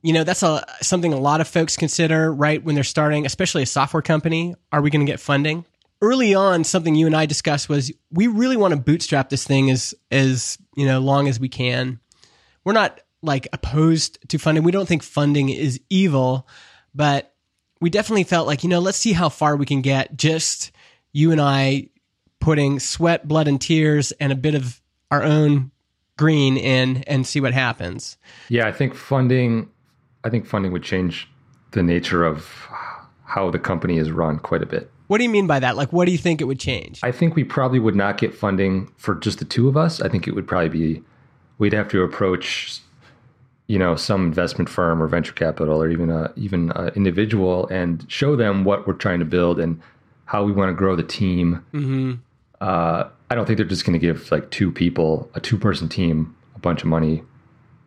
[0.01, 3.63] you know, that's a, something a lot of folks consider, right, when they're starting, especially
[3.63, 4.55] a software company.
[4.71, 5.65] Are we going to get funding?
[6.01, 9.71] Early on, something you and I discussed was we really want to bootstrap this thing
[9.71, 11.99] as, as, you know, long as we can.
[12.65, 14.63] We're not like opposed to funding.
[14.63, 16.47] We don't think funding is evil,
[16.93, 17.34] but
[17.85, 20.71] we definitely felt like, you know, let's see how far we can get just
[21.13, 21.89] you and I
[22.39, 25.69] putting sweat, blood, and tears and a bit of our own
[26.17, 28.17] green in and see what happens.
[28.49, 29.69] Yeah, I think funding
[30.23, 31.29] I think funding would change
[31.73, 32.49] the nature of
[33.23, 34.89] how the company is run quite a bit.
[35.05, 35.77] What do you mean by that?
[35.77, 37.01] Like what do you think it would change?
[37.03, 40.01] I think we probably would not get funding for just the two of us.
[40.01, 41.03] I think it would probably be
[41.59, 42.81] we'd have to approach
[43.67, 48.05] you know some investment firm or venture capital or even a even a individual and
[48.07, 49.81] show them what we're trying to build and
[50.25, 51.63] how we want to grow the team.
[51.73, 52.13] Mm-hmm.
[52.61, 55.89] Uh, I don't think they're just going to give like two people a two person
[55.89, 57.23] team a bunch of money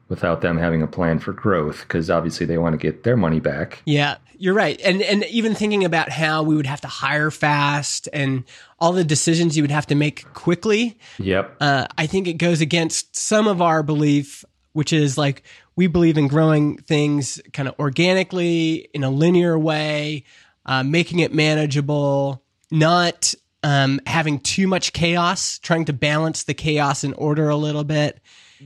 [0.09, 3.41] without them having a plan for growth because obviously they want to get their money
[3.41, 3.83] back.
[3.85, 4.81] Yeah, you're right.
[4.83, 8.45] And and even thinking about how we would have to hire fast and
[8.79, 10.99] all the decisions you would have to make quickly.
[11.19, 11.57] Yep.
[11.61, 15.43] Uh, I think it goes against some of our belief, which is like
[15.79, 20.25] we believe in growing things kind of organically in a linear way,
[20.67, 27.05] uh, making it manageable, not um, having too much chaos, trying to balance the chaos
[27.05, 28.21] and order a little bit.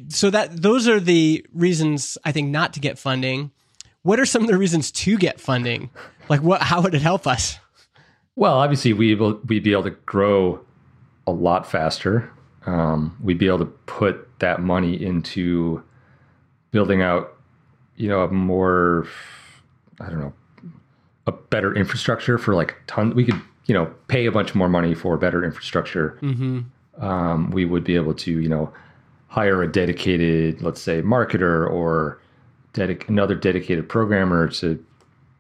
[0.09, 3.51] So that those are the reasons I think not to get funding.
[4.01, 5.90] What are some of the reasons to get funding?
[6.31, 6.62] Like what?
[6.62, 7.59] How would it help us?
[8.37, 10.64] Well, obviously we will we'd be able to grow
[11.27, 12.33] a lot faster.
[12.64, 15.85] Um, we'd be able to put that money into
[16.73, 17.37] building out,
[17.97, 19.07] you know, a more,
[20.01, 20.33] I don't know,
[21.29, 23.15] a better infrastructure for like ton.
[23.15, 26.19] We could, you know, pay a bunch more money for better infrastructure.
[26.21, 27.05] Mm-hmm.
[27.05, 28.73] Um, we would be able to, you know,
[29.29, 32.21] hire a dedicated, let's say, marketer or
[32.75, 34.85] dedic- another dedicated programmer to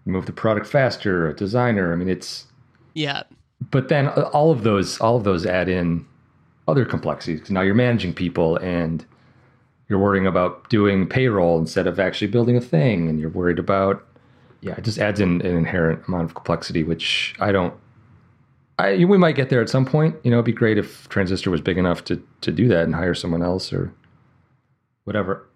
[0.06, 1.92] move the product faster, a designer.
[1.92, 2.46] I mean, it's
[2.94, 3.22] Yeah.
[3.70, 6.04] but then all of those all of those add in
[6.68, 9.04] other complexities because now you're managing people and
[9.88, 14.06] you're worrying about doing payroll instead of actually building a thing and you're worried about
[14.60, 17.74] yeah it just adds in an inherent amount of complexity which i don't
[18.78, 20.16] i we might get there at some point.
[20.22, 22.94] You know it'd be great if transistor was big enough to to do that and
[22.94, 23.92] hire someone else or
[25.04, 25.48] whatever.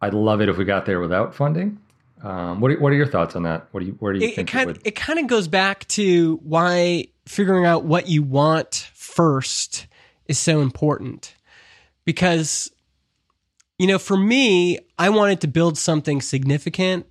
[0.00, 1.78] I'd love it if we got there without funding.
[2.22, 3.66] Um, what, are, what are your thoughts on that?
[3.72, 4.86] What do you where do you it, think it kind it would?
[4.86, 9.86] it kind of goes back to why figuring out what you want first
[10.26, 11.34] is so important.
[12.04, 12.70] Because
[13.80, 17.06] you know for me i wanted to build something significant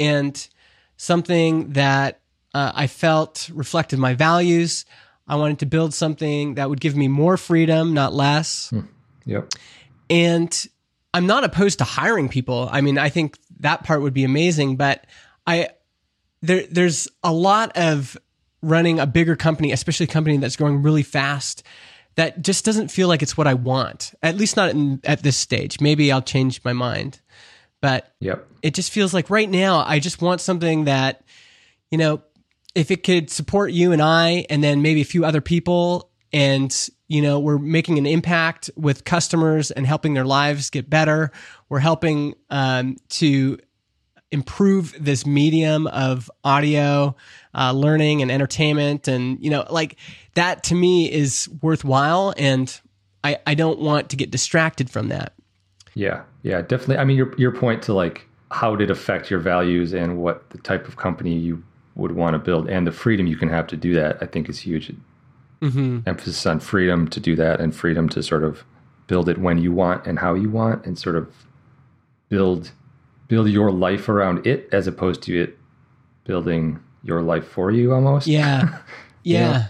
[0.00, 0.48] and
[0.96, 2.20] something that
[2.54, 4.84] uh, i felt reflected my values.
[5.28, 8.72] I wanted to build something that would give me more freedom not less.
[9.26, 9.52] Yep.
[10.08, 10.66] And
[11.12, 12.68] I'm not opposed to hiring people.
[12.72, 15.06] I mean, I think that part would be amazing, but
[15.46, 15.68] I
[16.40, 18.16] there there's a lot of
[18.62, 21.62] running a bigger company, especially a company that's growing really fast
[22.18, 24.12] that just doesn't feel like it's what I want.
[24.22, 25.80] At least not in, at this stage.
[25.80, 27.20] Maybe I'll change my mind.
[27.80, 31.22] But yep it just feels like right now I just want something that
[31.90, 32.22] you know,
[32.74, 36.88] if it could support you and I and then maybe a few other people and
[37.08, 41.32] you know we're making an impact with customers and helping their lives get better
[41.70, 43.58] we're helping um, to
[44.30, 47.16] improve this medium of audio
[47.54, 49.96] uh, learning and entertainment and you know like
[50.34, 52.80] that to me is worthwhile and
[53.24, 55.32] I, I don't want to get distracted from that
[55.98, 56.98] Yeah, yeah, definitely.
[56.98, 60.48] I mean, your your point to like how did it affect your values and what
[60.50, 61.62] the type of company you
[61.96, 64.48] would want to build and the freedom you can have to do that, I think
[64.48, 64.92] is huge.
[65.60, 66.00] mm-hmm.
[66.06, 68.64] Emphasis on freedom to do that and freedom to sort of
[69.08, 71.28] build it when you want and how you want and sort of
[72.28, 72.70] build
[73.28, 75.58] build your life around it as opposed to it
[76.24, 78.26] building your life for you almost.
[78.26, 78.78] Yeah.
[79.24, 79.66] Yeah.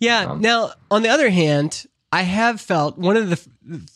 [0.00, 0.32] Yeah.
[0.32, 3.48] Um, now, on the other hand, I have felt one of the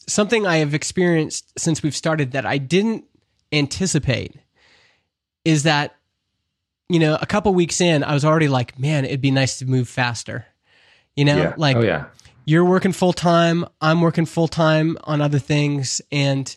[0.06, 3.04] something I have experienced since we've started that I didn't
[3.50, 4.36] anticipate
[5.44, 5.96] is that
[6.88, 9.66] you know, a couple weeks in, I was already like, man, it'd be nice to
[9.66, 10.46] move faster.
[11.16, 11.54] You know, yeah.
[11.56, 12.06] like oh yeah.
[12.44, 16.56] you're working full time, I'm working full time on other things and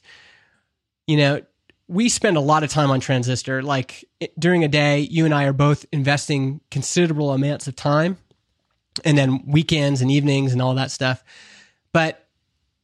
[1.08, 1.42] you know,
[1.92, 5.34] we spend a lot of time on transistor like it- during a day you and
[5.34, 8.18] I are both investing considerable amounts of time
[9.04, 11.24] and then weekends and evenings and all that stuff.
[11.92, 12.26] But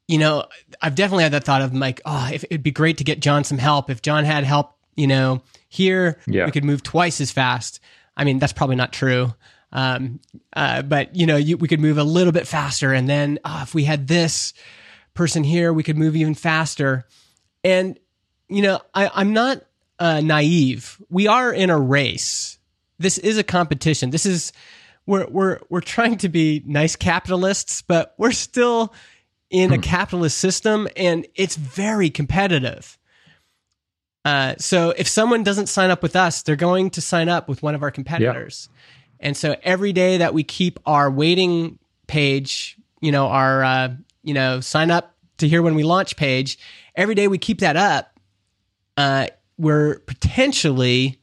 [0.10, 0.46] you know,
[0.82, 3.44] I've definitely had that thought of like, oh, if it'd be great to get John
[3.44, 3.90] some help.
[3.90, 6.46] If John had help, you know, here Yeah.
[6.46, 7.80] we could move twice as fast.
[8.16, 9.34] I mean, that's probably not true.
[9.72, 10.20] Um,
[10.54, 13.60] uh, but you know, you, we could move a little bit faster, and then oh,
[13.64, 14.54] if we had this
[15.14, 17.06] person here, we could move even faster.
[17.66, 18.00] And
[18.50, 19.64] you know, I, I'm not
[20.00, 21.02] uh, naive.
[21.10, 22.60] We are in a race.
[23.00, 24.10] This is a competition.
[24.10, 24.54] This is
[25.06, 28.94] we're we're we're trying to be nice capitalists, but we're still
[29.50, 32.98] in a capitalist system, and it's very competitive.
[34.26, 37.64] Uh, so if someone doesn't sign up with us, they're going to sign up with
[37.64, 38.68] one of our competitors.
[39.22, 43.90] And so every day that we keep our waiting page, you know, our uh,
[44.24, 46.60] you know, sign up to hear when we launch page,
[46.96, 48.17] every day we keep that up,
[48.98, 51.20] uh, we're potentially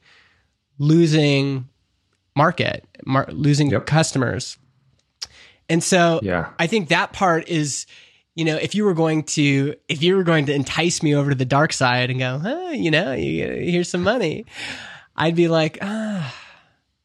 [0.77, 1.67] losing
[2.35, 3.85] market, mar- losing Yep.
[3.85, 4.57] customers.
[5.69, 6.49] And so Yeah.
[6.59, 7.85] I think that part is,
[8.35, 11.29] you know, if you were going to, if you were going to entice me over
[11.29, 14.45] to the dark side and go, huh, you know, you, here's some money,
[15.15, 16.35] I'd be like, ah,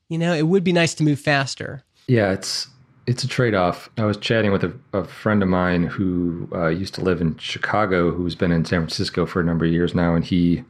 [0.08, 1.84] you know, it would be nice to move faster.
[2.08, 2.66] Yeah, it's
[3.10, 3.90] it's a trade off.
[3.98, 7.36] I was chatting with a, a friend of mine who uh, used to live in
[7.38, 10.62] Chicago, who's been in San Francisco for a number of years now, and he.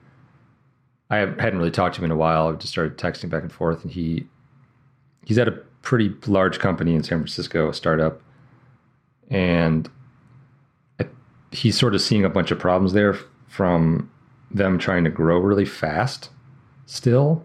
[1.11, 2.48] I hadn't really talked to him in a while.
[2.48, 4.26] I just started texting back and forth, and he
[5.26, 8.22] he's at a pretty large company in San Francisco, a startup,
[9.29, 9.90] and
[11.53, 14.11] he's sort of seeing a bunch of problems there from
[14.50, 16.31] them trying to grow really fast
[16.87, 17.44] still.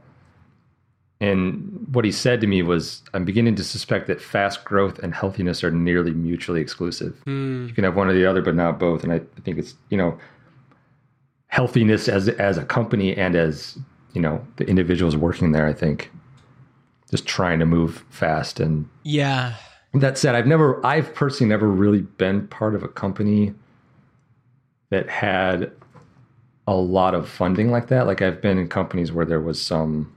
[1.21, 5.15] And what he said to me was, I'm beginning to suspect that fast growth and
[5.15, 7.21] healthiness are nearly mutually exclusive.
[7.25, 7.69] Mm.
[7.69, 9.03] You can have one or the other, but not both.
[9.03, 10.17] And I think it's, you know,
[11.47, 13.77] healthiness as as a company and as,
[14.13, 16.11] you know, the individuals working there, I think
[17.09, 19.55] just trying to move fast and yeah.
[19.93, 23.53] That said, I've never I've personally never really been part of a company
[24.89, 25.71] that had
[26.67, 28.05] a lot of funding like that.
[28.05, 30.14] Like I've been in companies where there was some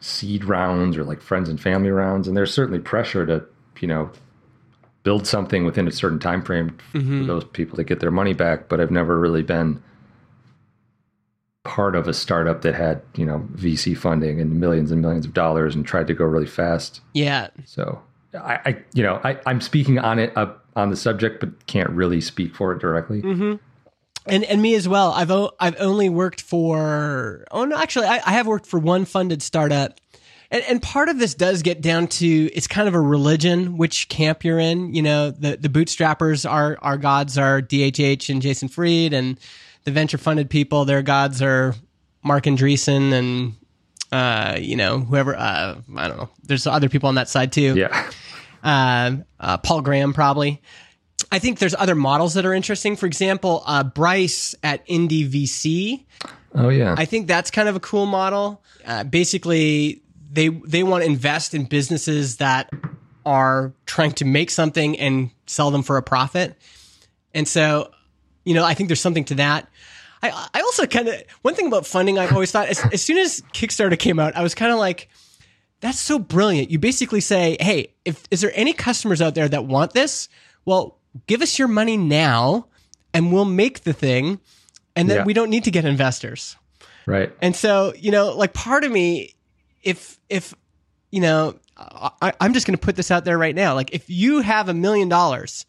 [0.00, 3.44] seed rounds or like friends and family rounds, and there's certainly pressure to,
[3.80, 4.10] you know,
[5.02, 7.20] build something within a certain time frame Mhm.
[7.20, 8.68] for those people to get their money back.
[8.68, 9.82] But I've never really been
[11.64, 15.34] part of a startup that had, you know, VC funding and millions and millions of
[15.34, 17.00] dollars and tried to go really fast.
[17.14, 17.48] Yeah.
[17.64, 18.00] So
[18.34, 21.90] I, I you know, I, I'm speaking on it uh, on the subject, but can't
[21.90, 23.20] really speak for it directly.
[23.22, 23.54] Mm-hmm.
[24.30, 25.12] And and me as well.
[25.12, 29.04] I've o- I've only worked for oh no, actually I, I have worked for one
[29.04, 29.98] funded startup.
[30.50, 34.08] And, and part of this does get down to it's kind of a religion which
[34.08, 34.94] camp you're in.
[34.94, 39.38] You know, the the bootstrappers are our gods are DHH and Jason Fried, and
[39.84, 41.74] the venture funded people their gods are
[42.22, 43.54] Marc Andreessen and
[44.10, 46.30] uh, you know whoever uh, I don't know.
[46.44, 48.10] There's other people on that side too Yeah.
[48.62, 50.62] um, uh, Paul Graham probably.
[51.30, 52.96] I think there's other models that are interesting.
[52.96, 56.04] For example, uh, Bryce at Indie VC.
[56.54, 56.94] Oh yeah.
[56.96, 58.62] I think that's kind of a cool model.
[58.86, 62.70] Uh, basically, they they want to invest in businesses that
[63.26, 66.56] are trying to make something and sell them for a profit.
[67.34, 67.90] And so,
[68.44, 69.68] you know, I think there's something to that.
[70.22, 73.18] I I also kind of one thing about funding I've always thought as, as soon
[73.18, 75.08] as Kickstarter came out, I was kind of like,
[75.80, 76.70] that's so brilliant.
[76.70, 80.28] You basically say, hey, if is there any customers out there that want this?
[80.64, 82.66] Well, give us your money now,
[83.14, 84.40] and we'll make the thing,
[84.96, 85.24] and then Yeah.
[85.24, 86.56] we don't need to get investors.
[87.06, 87.32] right.
[87.40, 89.34] And so, you know, like part of me,
[89.82, 90.54] if if
[91.10, 93.74] you know, I, I'm just going to put this out there right now.
[93.74, 95.64] Like, if you have a million dollars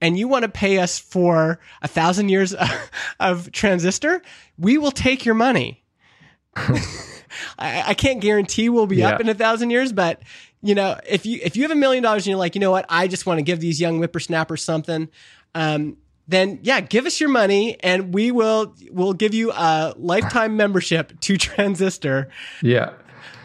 [0.00, 2.52] and you want to pay us for a thousand years
[3.20, 4.22] of transistor,
[4.58, 5.84] we will take your money.
[6.56, 10.20] I, I can't guarantee we'll be up in a thousand years, but
[10.62, 12.70] you know, if you if you have a million dollars and you're like, you know
[12.70, 15.08] what, I just want to give these young whippersnappers something,
[15.54, 15.96] um,
[16.28, 21.18] then yeah, give us your money and we will we'll give you a lifetime membership
[21.20, 22.28] to Transistor.
[22.62, 22.92] Yeah.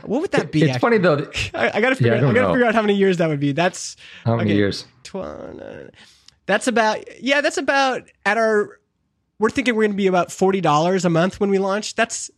[0.05, 0.61] What would that be?
[0.61, 0.79] It's actually?
[0.79, 1.31] funny though.
[1.53, 2.13] I, I gotta figure.
[2.13, 2.53] I out, I don't gotta know.
[2.53, 3.51] figure out how many years that would be.
[3.51, 4.57] That's How many Okay.
[4.57, 4.85] years?
[5.03, 5.15] tw-
[6.45, 7.41] That's about yeah.
[7.41, 8.79] That's about at our.
[9.39, 11.95] We're thinking we're going to be about forty dollars a month when we launch.
[11.95, 12.31] That's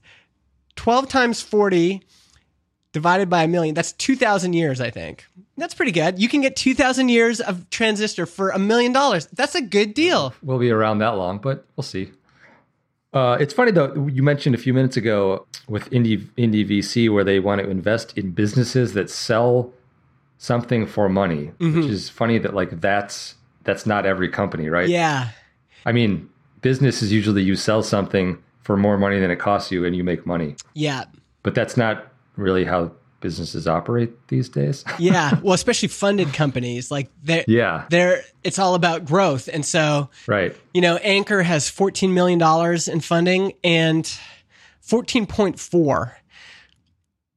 [0.75, 2.01] twelve times forty
[2.91, 3.75] divided by a million.
[3.75, 4.81] That's two thousand years.
[4.81, 5.25] I think
[5.57, 6.19] that's pretty good.
[6.19, 9.27] You can get two thousand years of transistor for a million dollars.
[9.27, 10.33] That's a good deal.
[10.43, 12.11] We'll be around that long, but we'll see.
[13.11, 14.07] Uh, it's funny though.
[14.11, 18.17] You mentioned a few minutes ago with Indie Indie VC where they want to invest
[18.17, 19.73] in businesses that sell
[20.37, 21.81] something for money, Mm-hmm.
[21.81, 24.87] which is funny that like that's that's not every company, right?
[24.87, 25.29] Yeah.
[25.85, 26.29] I mean,
[26.61, 30.03] business is usually you sell something for more money than it costs you, and you
[30.03, 30.55] make money.
[30.75, 31.05] Yeah.
[31.41, 32.08] But that's not
[32.39, 34.85] really how businesses operate these days.
[34.99, 35.39] Yeah.
[35.43, 37.85] well, especially funded companies like they're yeah.
[37.89, 40.55] they're it's all about growth, and so Right.
[40.73, 42.41] you know, Anchor has $14 million
[42.91, 44.05] in funding and
[44.87, 46.13] 14.4.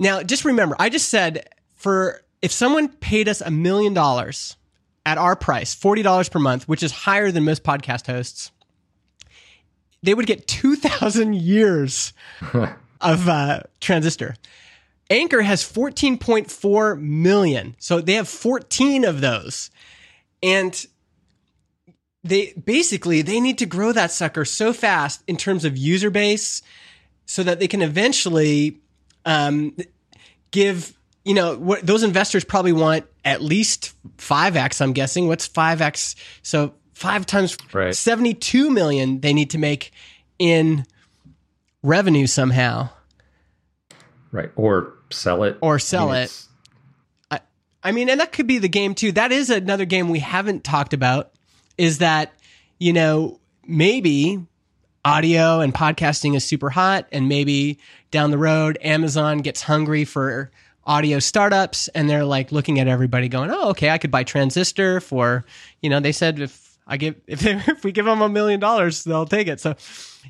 [0.01, 4.57] Now, just remember, I just said for if someone paid us a million dollars
[5.05, 8.51] at our price, $40 per month, which is higher than most podcast hosts,
[10.03, 12.13] they would get 2,000 years
[13.01, 14.35] of uh, Transistor.
[15.13, 17.77] Anchor has 14.4 million.
[17.79, 19.71] So they have 14 of those.
[20.43, 20.87] And
[22.25, 26.63] they basically they need to grow that sucker so fast in terms of user base
[27.27, 28.79] so that they can eventually
[29.25, 29.77] um,
[30.51, 36.17] give you know what those investors probably want at least 5x i'm guessing what's 5x
[36.43, 37.95] so 5 times Right.
[37.95, 39.93] 72 million they need to make
[40.39, 40.85] in
[41.83, 42.89] revenue somehow
[44.33, 44.51] Right.
[44.57, 45.59] Or sell it.
[45.61, 46.25] Or sell I mean, it.
[46.25, 46.49] it's-
[47.85, 49.13] I mean, and that could be the game too.
[49.13, 51.33] That is another game we haven't talked about
[51.77, 52.33] is that,
[52.79, 54.39] you know, maybe
[55.05, 57.79] audio and podcasting is super hot and maybe
[58.13, 60.51] down the road Amazon gets hungry for
[60.85, 65.01] audio startups and they're like looking at everybody going, "Oh, okay, I could buy Transistor
[65.01, 65.45] for,
[65.81, 68.61] you know, they said if I give if they, if we give them a million
[68.61, 69.75] dollars, they'll take it." So,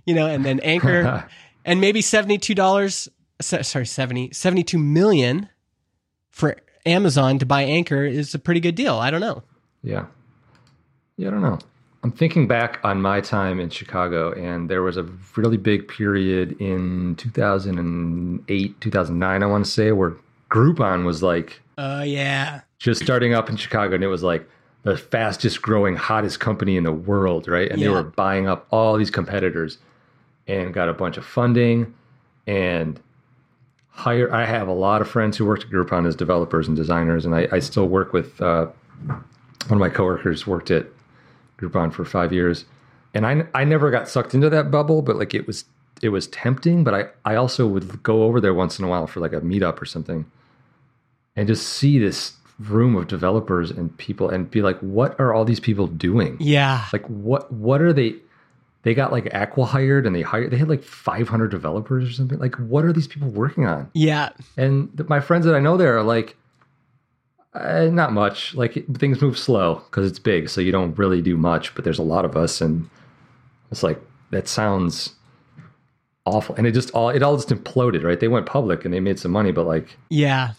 [0.07, 1.29] you know, and then Anchor
[1.67, 3.09] and maybe $72
[3.43, 5.49] sorry, 70 72 million
[6.31, 8.97] for Amazon to buy Anchor is a pretty good deal.
[8.97, 9.43] I don't know.
[9.83, 10.07] Yeah.
[11.17, 11.59] Yeah, I don't know.
[12.03, 15.05] I'm thinking back on my time in Chicago, and there was a
[15.37, 20.15] really big period in 2008, 2009, I want to say, where
[20.51, 22.63] Groupon was like, Oh, uh, yeah.
[22.79, 24.49] Just starting up in Chicago, and it was like
[24.83, 27.71] the fastest growing, hottest company in the world, right?
[27.71, 27.89] And yeah.
[27.89, 29.79] they were buying up all these competitors
[30.47, 31.95] and got a bunch of funding
[32.47, 33.01] and
[33.93, 34.33] hire.
[34.33, 37.35] I have a lot of friends who worked at Groupon as developers and designers, and
[37.35, 38.67] I, I still work with uh,
[39.07, 39.23] one
[39.71, 40.87] of my coworkers worked at
[41.59, 42.65] Groupon for five years,
[43.15, 45.65] and I I never got sucked into that bubble, but like it was
[46.03, 46.83] it was tempting.
[46.83, 49.41] But I I also would go over there once in a while for like a
[49.41, 50.25] meetup or something,
[51.37, 55.45] and just see this room of developers and people and be like, what are all
[55.45, 56.37] these people doing?
[56.41, 58.17] Yeah, like what what are they?
[58.83, 62.39] They got like acqui-hired and they hired they had like 500 developers or something.
[62.39, 63.91] Like what are these people working on?
[63.95, 66.37] Yeah, and my friends that I know there are like
[67.55, 68.55] uh, not much.
[68.55, 71.75] Like things move slow because it's big, so you don't really do much.
[71.75, 72.89] But there's a lot of us, and
[73.71, 75.15] it's like that sounds
[76.25, 76.55] awful.
[76.57, 78.19] And it just all it all just imploded, right?
[78.19, 80.55] They went public and they made some money, but like, yeah,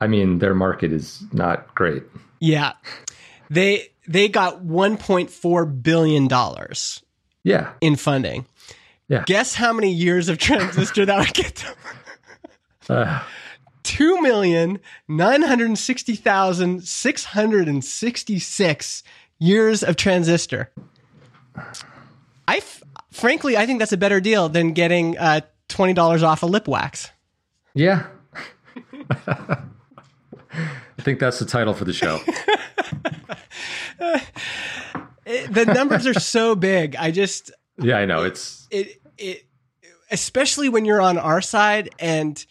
[0.00, 2.04] I mean, their market is not great.
[2.40, 2.74] Yeah,
[3.50, 7.02] they they got 1.4 billion dollars.
[7.44, 8.46] Yeah, in funding.
[9.08, 9.24] Yeah.
[9.26, 11.74] Guess how many years of transistor that would get them?
[12.90, 13.22] uh,
[13.82, 19.02] two million nine hundred sixty thousand six hundred and sixty six
[19.38, 20.70] years of transistor.
[22.46, 26.42] I f- frankly, I think that's a better deal than getting uh, twenty dollars off
[26.42, 27.10] a of lip wax.
[27.74, 28.06] Yeah,
[29.26, 29.62] I
[30.98, 32.20] think that's the title for the show.
[35.28, 36.96] the numbers are so big.
[36.96, 39.44] I just yeah, I know it's it it
[40.10, 42.44] especially when you're on our side and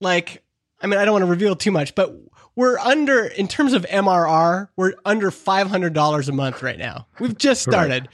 [0.00, 0.42] like
[0.80, 2.14] I mean, I don't want to reveal too much, but
[2.56, 7.06] we're under in terms of MRR, we're under five hundred dollars a month right now.
[7.18, 8.02] We've just started.
[8.02, 8.10] Right.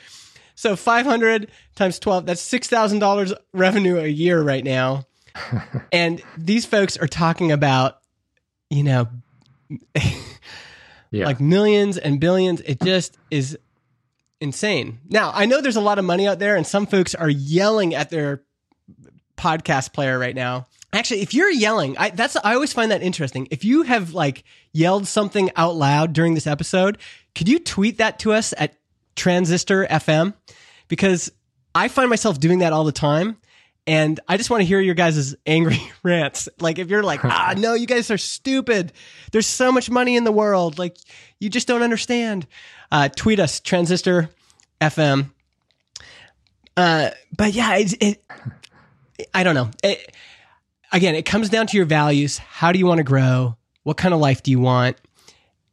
[0.54, 5.06] So five hundred times twelve, that's six thousand dollars revenue a year right now.
[5.92, 7.98] and these folks are talking about,
[8.68, 9.08] you know,
[11.10, 11.24] yeah.
[11.24, 12.60] like millions and billions.
[12.60, 13.58] It just is
[14.40, 15.00] insane.
[15.08, 17.94] Now, I know there's a lot of money out there, and some folks are yelling
[17.94, 18.42] at their
[19.36, 23.46] podcast player right now Actually, if you're yelling, I that's I always find that interesting.
[23.52, 26.98] If you have like yelled something out loud during this episode,
[27.34, 28.74] could you tweet that to us at
[29.14, 30.34] Transistor FM?
[30.88, 31.30] Because
[31.76, 33.36] I find myself doing that all the time.
[33.86, 36.48] And I just want to hear your guys' angry rants.
[36.58, 38.92] Like, if you're like, ah, no, you guys are stupid.
[39.32, 40.78] There's so much money in the world.
[40.78, 40.96] Like,
[41.38, 42.46] you just don't understand.
[42.90, 44.30] Uh, tweet us, Transistor
[44.80, 45.30] FM.
[46.76, 48.24] Uh, but yeah, it, it,
[49.34, 49.70] I don't know.
[49.82, 50.14] It,
[50.92, 52.38] again, it comes down to your values.
[52.38, 53.56] How do you want to grow?
[53.82, 54.96] What kind of life do you want?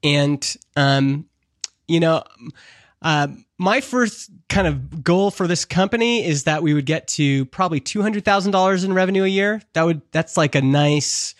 [0.03, 1.25] And, um,
[1.87, 2.23] you know,
[3.01, 7.45] uh, my first kind of goal for this company is that we would get to
[7.45, 9.61] probably two hundred thousand dollars in revenue a year.
[9.73, 11.35] That would that's like a nice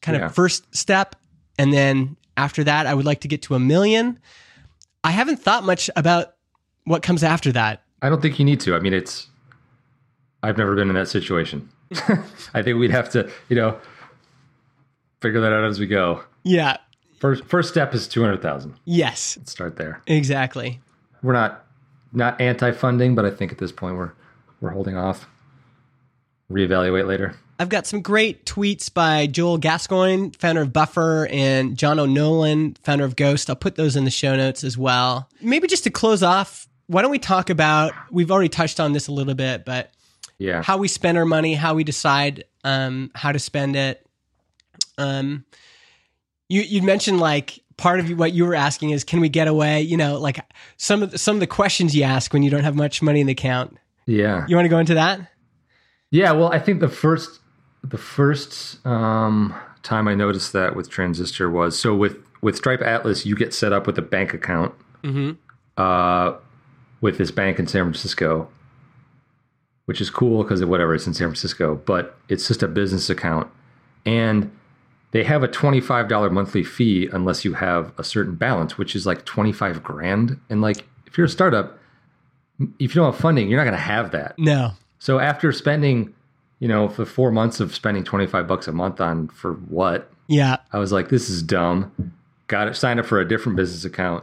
[0.00, 0.26] kind yeah.
[0.26, 1.16] of first step,
[1.58, 4.18] and then after that, I would like to get to a million.
[5.04, 6.34] I haven't thought much about
[6.84, 7.82] what comes after that.
[8.00, 8.74] I don't think you need to.
[8.74, 9.28] I mean, it's
[10.42, 11.68] I've never been in that situation.
[12.54, 13.78] I think we'd have to, you know,
[15.20, 16.22] figure that out as we go.
[16.42, 16.78] Yeah.
[17.20, 18.74] First first step is 200,000.
[18.84, 19.36] Yes.
[19.38, 20.02] Let's start there.
[20.06, 20.80] Exactly.
[21.22, 21.64] We're not
[22.12, 24.12] not anti-funding, but I think at this point we're
[24.60, 25.28] we're holding off.
[26.50, 27.36] Reevaluate later.
[27.58, 33.04] I've got some great tweets by Joel Gascoigne, founder of Buffer, and John O'Nolan, founder
[33.04, 33.48] of Ghost.
[33.48, 35.28] I'll put those in the show notes as well.
[35.40, 37.92] Maybe just to close off, why don't we talk about?
[38.10, 39.92] We've already touched on this a little bit, but
[40.42, 44.04] yeah how we spend our money how we decide um, how to spend it
[44.98, 45.44] um,
[46.48, 49.80] you you mentioned like part of what you were asking is can we get away
[49.80, 50.40] you know like
[50.76, 53.20] some of the, some of the questions you ask when you don't have much money
[53.20, 53.76] in the account
[54.06, 55.20] yeah you want to go into that
[56.10, 57.40] yeah well i think the first
[57.82, 63.26] the first um, time i noticed that with transistor was so with with stripe atlas
[63.26, 65.32] you get set up with a bank account mm-hmm.
[65.76, 66.36] uh,
[67.00, 68.48] with this bank in san francisco
[69.86, 73.50] which is cool because whatever it's in San Francisco, but it's just a business account.
[74.06, 74.50] And
[75.10, 79.24] they have a $25 monthly fee unless you have a certain balance, which is like
[79.24, 80.40] 25 grand.
[80.48, 81.78] And like if you're a startup,
[82.78, 84.38] if you don't have funding, you're not going to have that.
[84.38, 84.72] No.
[84.98, 86.14] So after spending,
[86.62, 90.08] you know, for four months of spending 25 bucks a month on for what?
[90.28, 90.58] Yeah.
[90.72, 92.14] I was like, this is dumb.
[92.46, 92.76] Got it.
[92.76, 94.22] Signed up for a different business account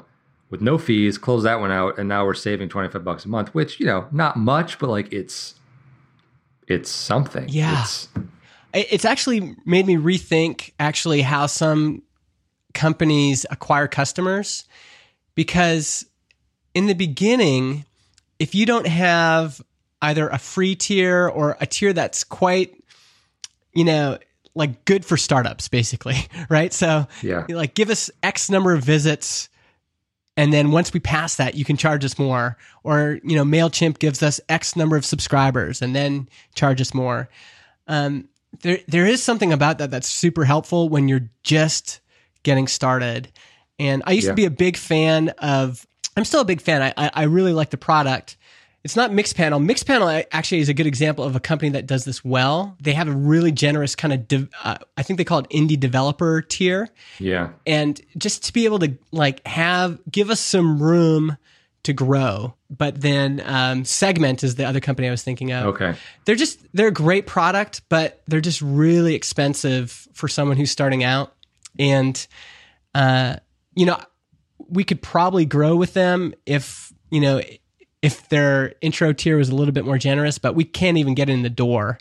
[0.49, 1.17] with no fees.
[1.17, 3.85] Closed that one out, and now we're saving twenty five bucks a month, which you
[3.85, 5.55] know, not much, but like it's
[6.65, 7.49] it's something.
[7.49, 7.81] Yeah.
[7.81, 8.07] It's,
[8.73, 12.03] It's actually made me rethink actually how some
[12.73, 14.63] companies acquire customers
[15.35, 16.05] because
[16.73, 17.83] in the beginning,
[18.37, 19.61] if you don't have
[20.01, 22.81] either a free tier or a tier that's quite,
[23.73, 24.17] you know,
[24.55, 26.15] like good for startups, basically,
[26.49, 26.73] right?
[26.73, 27.45] So, yeah.
[27.49, 29.49] like, give us X number of visits.
[30.37, 32.57] And then once we pass that, you can charge us more.
[32.83, 37.29] Or, you know, MailChimp gives us X number of subscribers and then charge us more.
[37.87, 38.29] Um,
[38.61, 41.99] there, there is something about that that's super helpful when you're just
[42.43, 43.31] getting started.
[43.77, 44.31] And I used Yeah.
[44.31, 45.85] to be a big fan of,
[46.17, 46.81] I'm still a big fan.
[46.81, 48.37] I, I, I really like the product.
[48.83, 49.63] It's not Mixpanel.
[49.65, 52.77] Mixpanel actually is a good example of a company that does this well.
[52.79, 55.77] They have a really generous kind of, de- uh, I think they call it indie
[55.79, 56.87] developer tier
[57.19, 57.49] Yeah.
[57.67, 61.35] and just to be able to like have give us some room
[61.83, 65.95] to grow but then um, segment is the other company i was thinking of Okay.
[66.25, 71.05] they're just they're a great product but they're just really expensive for someone who's starting
[71.05, 71.33] out
[71.79, 72.27] and
[72.93, 73.37] uh,
[73.75, 73.97] you know
[74.67, 77.41] we could probably grow with them if you know
[78.01, 81.29] if their intro tier was a little bit more generous but we can't even get
[81.29, 81.97] in the door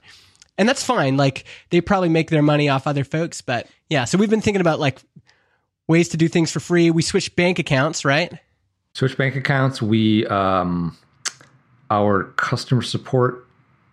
[0.56, 4.18] and that's fine like they probably make their money off other folks but yeah so
[4.18, 5.00] we've been thinking about like
[5.86, 8.32] ways to do things for free we switched bank accounts right
[8.98, 9.80] Switch bank accounts.
[9.80, 10.96] We um,
[11.88, 13.46] our customer support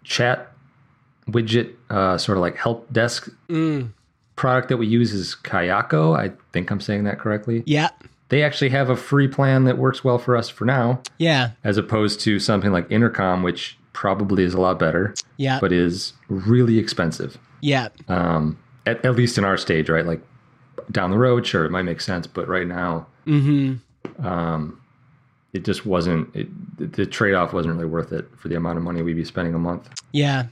[0.03, 0.51] chat
[1.30, 3.91] widget, uh, sort of like help desk mm.
[4.36, 6.18] product that we use is Kayako.
[6.18, 7.62] I think I'm saying that correctly.
[7.68, 7.89] yeah
[8.36, 11.78] They actually have a free plan that works well for us for now, yeah as
[11.78, 16.78] opposed to something like Intercom, which probably is a lot better, yeah but is really
[16.78, 17.38] expensive.
[17.62, 20.06] yeah Um, at, at least in our stage, right?
[20.06, 20.22] Like
[20.92, 23.76] down the road, sure, it might make sense, but right now, mm-hmm
[24.20, 24.82] um,
[25.54, 26.36] it just wasn't.
[26.36, 26.50] It,
[26.98, 29.54] the trade off wasn't really worth it for the amount of money we'd be spending
[29.54, 29.90] a month.
[30.12, 30.48] yeah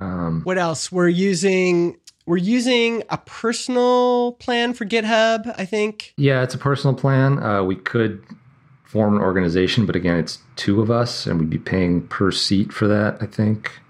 [0.00, 6.42] Um, what else we're using we're using a personal plan for github i think yeah,
[6.42, 7.42] it's a personal plan.
[7.42, 8.22] Uh, we could
[8.84, 12.72] form an organization, but again, it's two of us, and we'd be paying per seat
[12.72, 13.18] for that.
[13.22, 13.80] I think.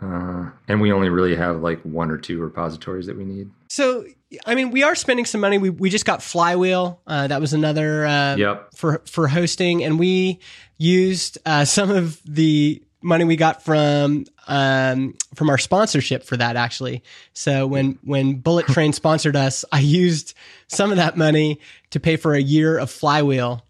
[0.00, 3.50] Uh, and we only really have like one or two repositories that we need.
[3.68, 4.04] So,
[4.44, 5.58] I mean, we are spending some money.
[5.58, 7.00] We we just got Flywheel.
[7.06, 8.74] Uh, that was another uh, Yep.
[8.74, 10.40] for for hosting, and we
[10.78, 16.56] used uh, some of the money we got from um, from our sponsorship for that
[16.56, 17.02] actually.
[17.32, 20.34] So when when Bullet Train sponsored us, I used
[20.68, 23.64] some of that money to pay for a year of Flywheel,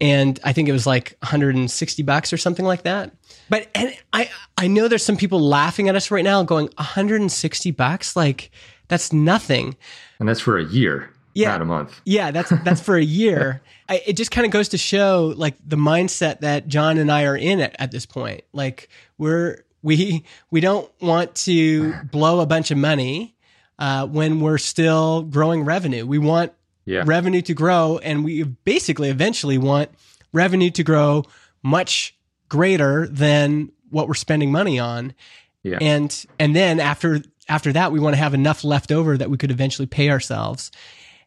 [0.00, 3.12] and I think it was like 160 bucks or something like that.
[3.48, 7.70] But and I I know there's some people laughing at us right now, going 160
[7.72, 8.50] bucks, like
[8.88, 9.76] that's nothing.
[10.18, 11.10] And that's for a year,
[11.42, 11.48] Yeah.
[11.52, 12.00] not a month.
[12.04, 13.60] Yeah, that's that's for a year.
[13.88, 17.24] I, it just kind of goes to show like the mindset that Jon and I
[17.24, 18.42] are in at, at this point.
[18.52, 23.34] Like we're we we don't want to blow a bunch of money
[23.78, 26.04] uh, when we're still growing revenue.
[26.06, 26.52] We want
[26.84, 27.04] Yeah.
[27.06, 29.90] revenue to grow, and we basically eventually want
[30.32, 31.24] revenue to grow
[31.62, 32.14] much
[32.48, 35.14] greater than what we're spending money on.
[35.62, 35.78] Yeah.
[35.80, 39.36] And and then after after that, we want to have enough left over that we
[39.38, 40.70] could eventually pay ourselves.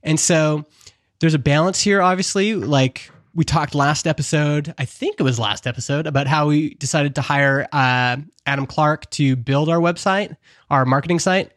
[0.03, 0.65] And so
[1.19, 2.55] there's a balance here, obviously.
[2.55, 7.15] Like we talked last episode, I think it was last episode, about how we decided
[7.15, 10.35] to hire uh, Adam Clark to build our website,
[10.69, 11.51] our marketing site.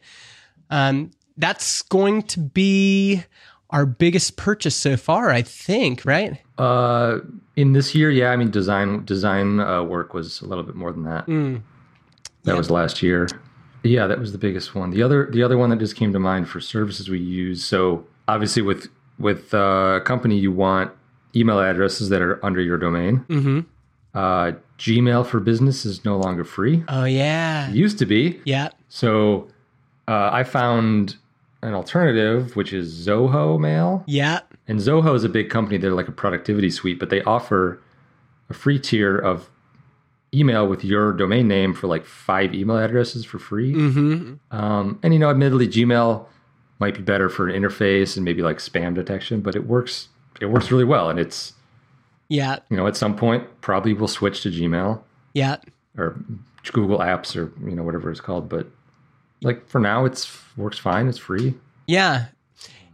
[0.69, 3.23] Um, that's going to be
[3.71, 6.39] our biggest purchase so far, I think, right?
[6.57, 7.19] Uh,
[7.57, 10.91] in this year, yeah, I mean, design design uh, work was a little bit more
[10.93, 11.25] than that.
[11.27, 11.61] Mm.
[12.43, 12.57] That Yeah.
[12.57, 13.27] was last year.
[13.83, 14.91] Yeah, that was the biggest one.
[14.91, 17.65] The other the other one that just came to mind for services we use.
[17.65, 18.87] So obviously with
[19.19, 20.91] with uh, a company, you want
[21.35, 23.25] email addresses that are under your domain.
[23.29, 23.59] Mm-hmm.
[24.13, 26.83] Uh, Gmail for business is no longer free.
[26.87, 28.39] Oh yeah, It used to be.
[28.45, 29.47] yeah, So
[30.07, 31.15] uh, I found
[31.61, 34.03] an alternative, which is Zoho Mail.
[34.07, 35.77] yeah, And Zoho is a big company.
[35.77, 37.81] They're like a productivity suite, but they offer
[38.49, 39.49] a free tier of
[40.33, 43.73] email with your domain name for like five email addresses for free.
[43.73, 44.33] mm-hmm.
[44.55, 46.25] Um, and you know, admittedly, Gmail
[46.79, 50.09] might be better for an interface and maybe like spam detection, but it works.
[50.41, 51.53] It works really well, and it's
[52.27, 55.01] yeah, you know at some point probably we'll switch to Gmail
[55.35, 55.57] yeah.
[55.97, 56.17] or
[56.71, 58.49] Google Apps or you know whatever it's called.
[58.49, 58.67] But
[59.43, 61.07] like for now, it's works fine.
[61.07, 61.53] It's free.
[61.87, 62.27] Yeah.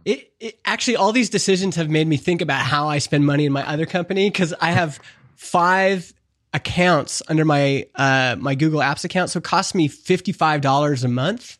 [0.04, 3.46] It, it actually all these decisions have made me think about how I spend money
[3.46, 4.98] in my other company because I have
[5.36, 6.12] five
[6.52, 11.04] accounts under my uh, my Google Apps account, so it costs me fifty five dollars
[11.04, 11.56] a month.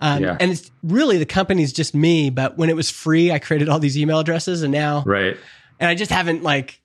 [0.00, 0.36] Um, Yeah.
[0.40, 2.30] And it's really the company's just me.
[2.30, 5.36] But when it was free, I created all these email addresses, and now Right.
[5.80, 6.80] and I just haven't like,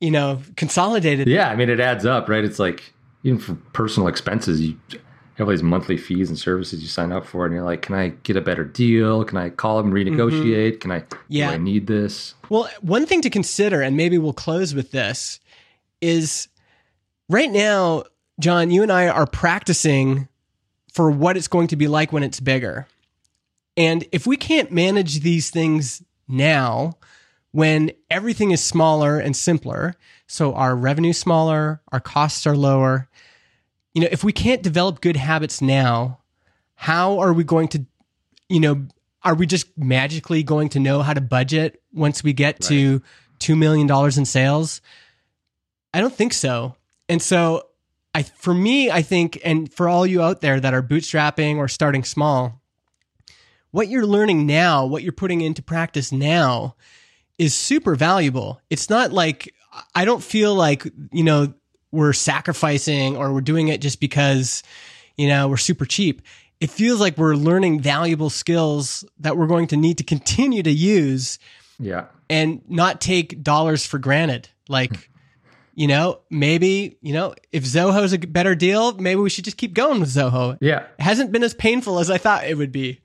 [0.00, 1.28] you know, consolidated.
[1.28, 2.44] Yeah, I mean it adds up, right?
[2.44, 2.92] It's like
[3.24, 4.76] even for personal expenses, you
[5.34, 7.94] have all these monthly fees and services you sign up for, and you're like, can
[7.94, 9.24] I get a better deal?
[9.24, 10.80] Can I call them renegotiate?
[10.80, 11.04] Can I?
[11.28, 11.48] Yeah.
[11.48, 12.34] Do I need this?
[12.48, 15.38] Well, one thing to consider, and maybe we'll close with this,
[16.00, 16.48] is
[17.28, 18.04] right now,
[18.40, 20.28] John, you and I are practicing
[20.98, 22.88] for what it's going to be like when it's bigger.
[23.76, 26.98] And if we can't manage these things now,
[27.52, 29.94] when everything is smaller and simpler,
[30.26, 33.08] so our revenue smaller, our costs are lower,
[33.94, 36.18] you know, if we can't develop good habits now,
[36.74, 37.86] how are we going to,
[38.48, 38.84] you know,
[39.22, 43.00] are we just magically going to know how to budget once we get to
[43.38, 43.88] $2 million
[44.18, 44.80] in sales?
[45.94, 46.74] I don't think so.
[47.08, 47.67] And so
[48.18, 51.68] I for me, I think, and for all you out there that are bootstrapping or
[51.68, 52.60] starting small,
[53.70, 56.74] what you're learning now, what you're putting into practice now
[57.38, 58.60] is super valuable.
[58.70, 59.54] It's not like
[59.94, 61.54] I don't feel like, you know,
[61.92, 64.62] we're sacrificing or we're doing it just because,
[65.16, 66.22] you know, we're super cheap.
[66.60, 70.70] It feels like we're learning valuable skills that we're going to need to continue to
[70.72, 71.38] use
[71.78, 72.06] Yeah.
[72.28, 74.48] and not take dollars for granted.
[74.68, 75.08] Like,
[75.78, 79.74] you know, maybe, you know, if Zoho's a better deal, maybe we should just keep
[79.74, 80.58] going with Zoho.
[80.60, 80.80] Yeah.
[80.98, 83.00] It hasn't been as painful as I thought it would be.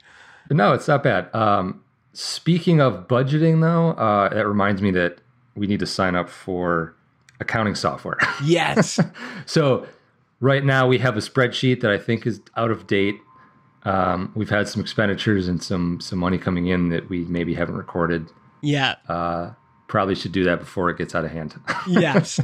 [0.49, 1.29] No, it's not bad.
[1.35, 5.19] Um, speaking of budgeting, though, uh, that reminds me that
[5.55, 6.95] we need to sign up for
[7.39, 8.17] accounting software.
[8.43, 8.99] Yes.
[9.45, 9.85] so
[10.39, 13.17] right now we have a spreadsheet that I think is out of date.
[13.83, 17.75] Um, we've had some expenditures and some some money coming in that we maybe haven't
[17.75, 18.29] recorded.
[18.63, 18.95] yeah.
[19.07, 19.51] Uh,
[19.93, 21.53] probably should do that before it gets out of hand.
[21.87, 22.39] Yes.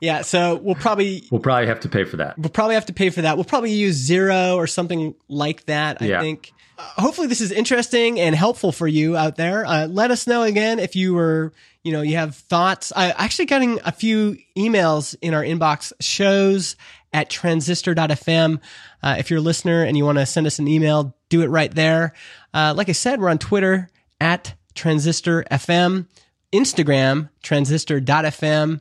[0.00, 0.22] Yeah.
[0.22, 2.38] So we'll probably we'll probably have to pay for that.
[2.38, 3.36] we'll probably have to pay for that.
[3.36, 6.00] We'll probably use Xero or something like that.
[6.00, 6.20] I Yeah.
[6.20, 6.52] think.
[6.78, 9.66] Uh, hopefully, this is interesting and helpful for you out there.
[9.66, 12.92] Uh, let us know again if you were, you know, you have thoughts.
[12.94, 15.92] I actually getting a few emails in our inbox.
[16.00, 16.76] Shows
[17.12, 18.60] at transistor.fm.
[19.02, 21.48] Uh, if you're a listener and you want to send us an email, do it
[21.48, 22.12] right there.
[22.54, 23.90] Uh, like I said, we're on Twitter
[24.20, 26.06] at transistor transistor.fm,
[26.52, 28.80] Instagram transistor.fm.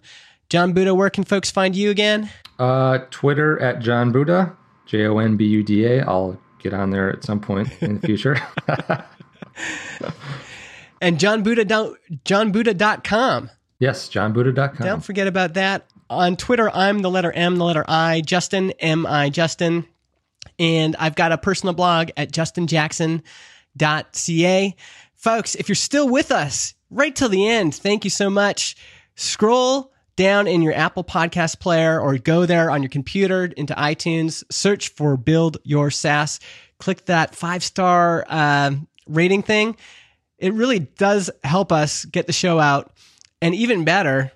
[0.49, 2.29] Jon Buda, where can folks find you again?
[2.59, 4.55] Uh, Twitter at Jon Buda,
[4.85, 6.05] J O N B U D A.
[6.05, 8.37] I'll get on there at some point in the future.
[11.01, 13.49] And Jon Buda, jonbuda.com.
[13.79, 14.85] yes, jonbuda.com.
[14.85, 15.87] Don't forget about that.
[16.11, 19.87] On Twitter, I'm the letter M, the letter I, Justin, M I Justin.
[20.59, 24.75] And I've got a personal blog at justinjackson.ca.
[25.15, 28.75] Folks, if you're still with us right till the end, thank you so much.
[29.15, 34.43] Scroll down in your Apple podcast player or go there on your computer into iTunes,
[34.51, 36.39] search for Build Your SaaS,
[36.77, 38.71] click that five star uh,
[39.07, 39.75] rating thing.
[40.37, 42.91] It really does help us get the show out.
[43.41, 44.31] And even better,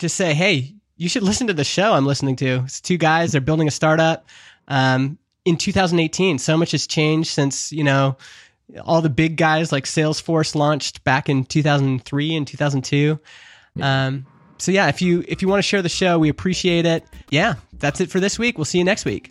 [0.00, 2.62] to say, hey, you should listen to the show I'm listening to.
[2.64, 4.26] It's two guys, they're building a startup.
[4.68, 8.16] Um, in 2018, so much has changed since, you know,
[8.84, 13.18] all the big guys like Salesforce launched back in 2003 and 2002.
[13.80, 14.26] Um,
[14.58, 17.04] so yeah, if you if you want to share the show, we appreciate it.
[17.30, 18.58] Yeah, that's it for this week.
[18.58, 19.30] We'll see you next week.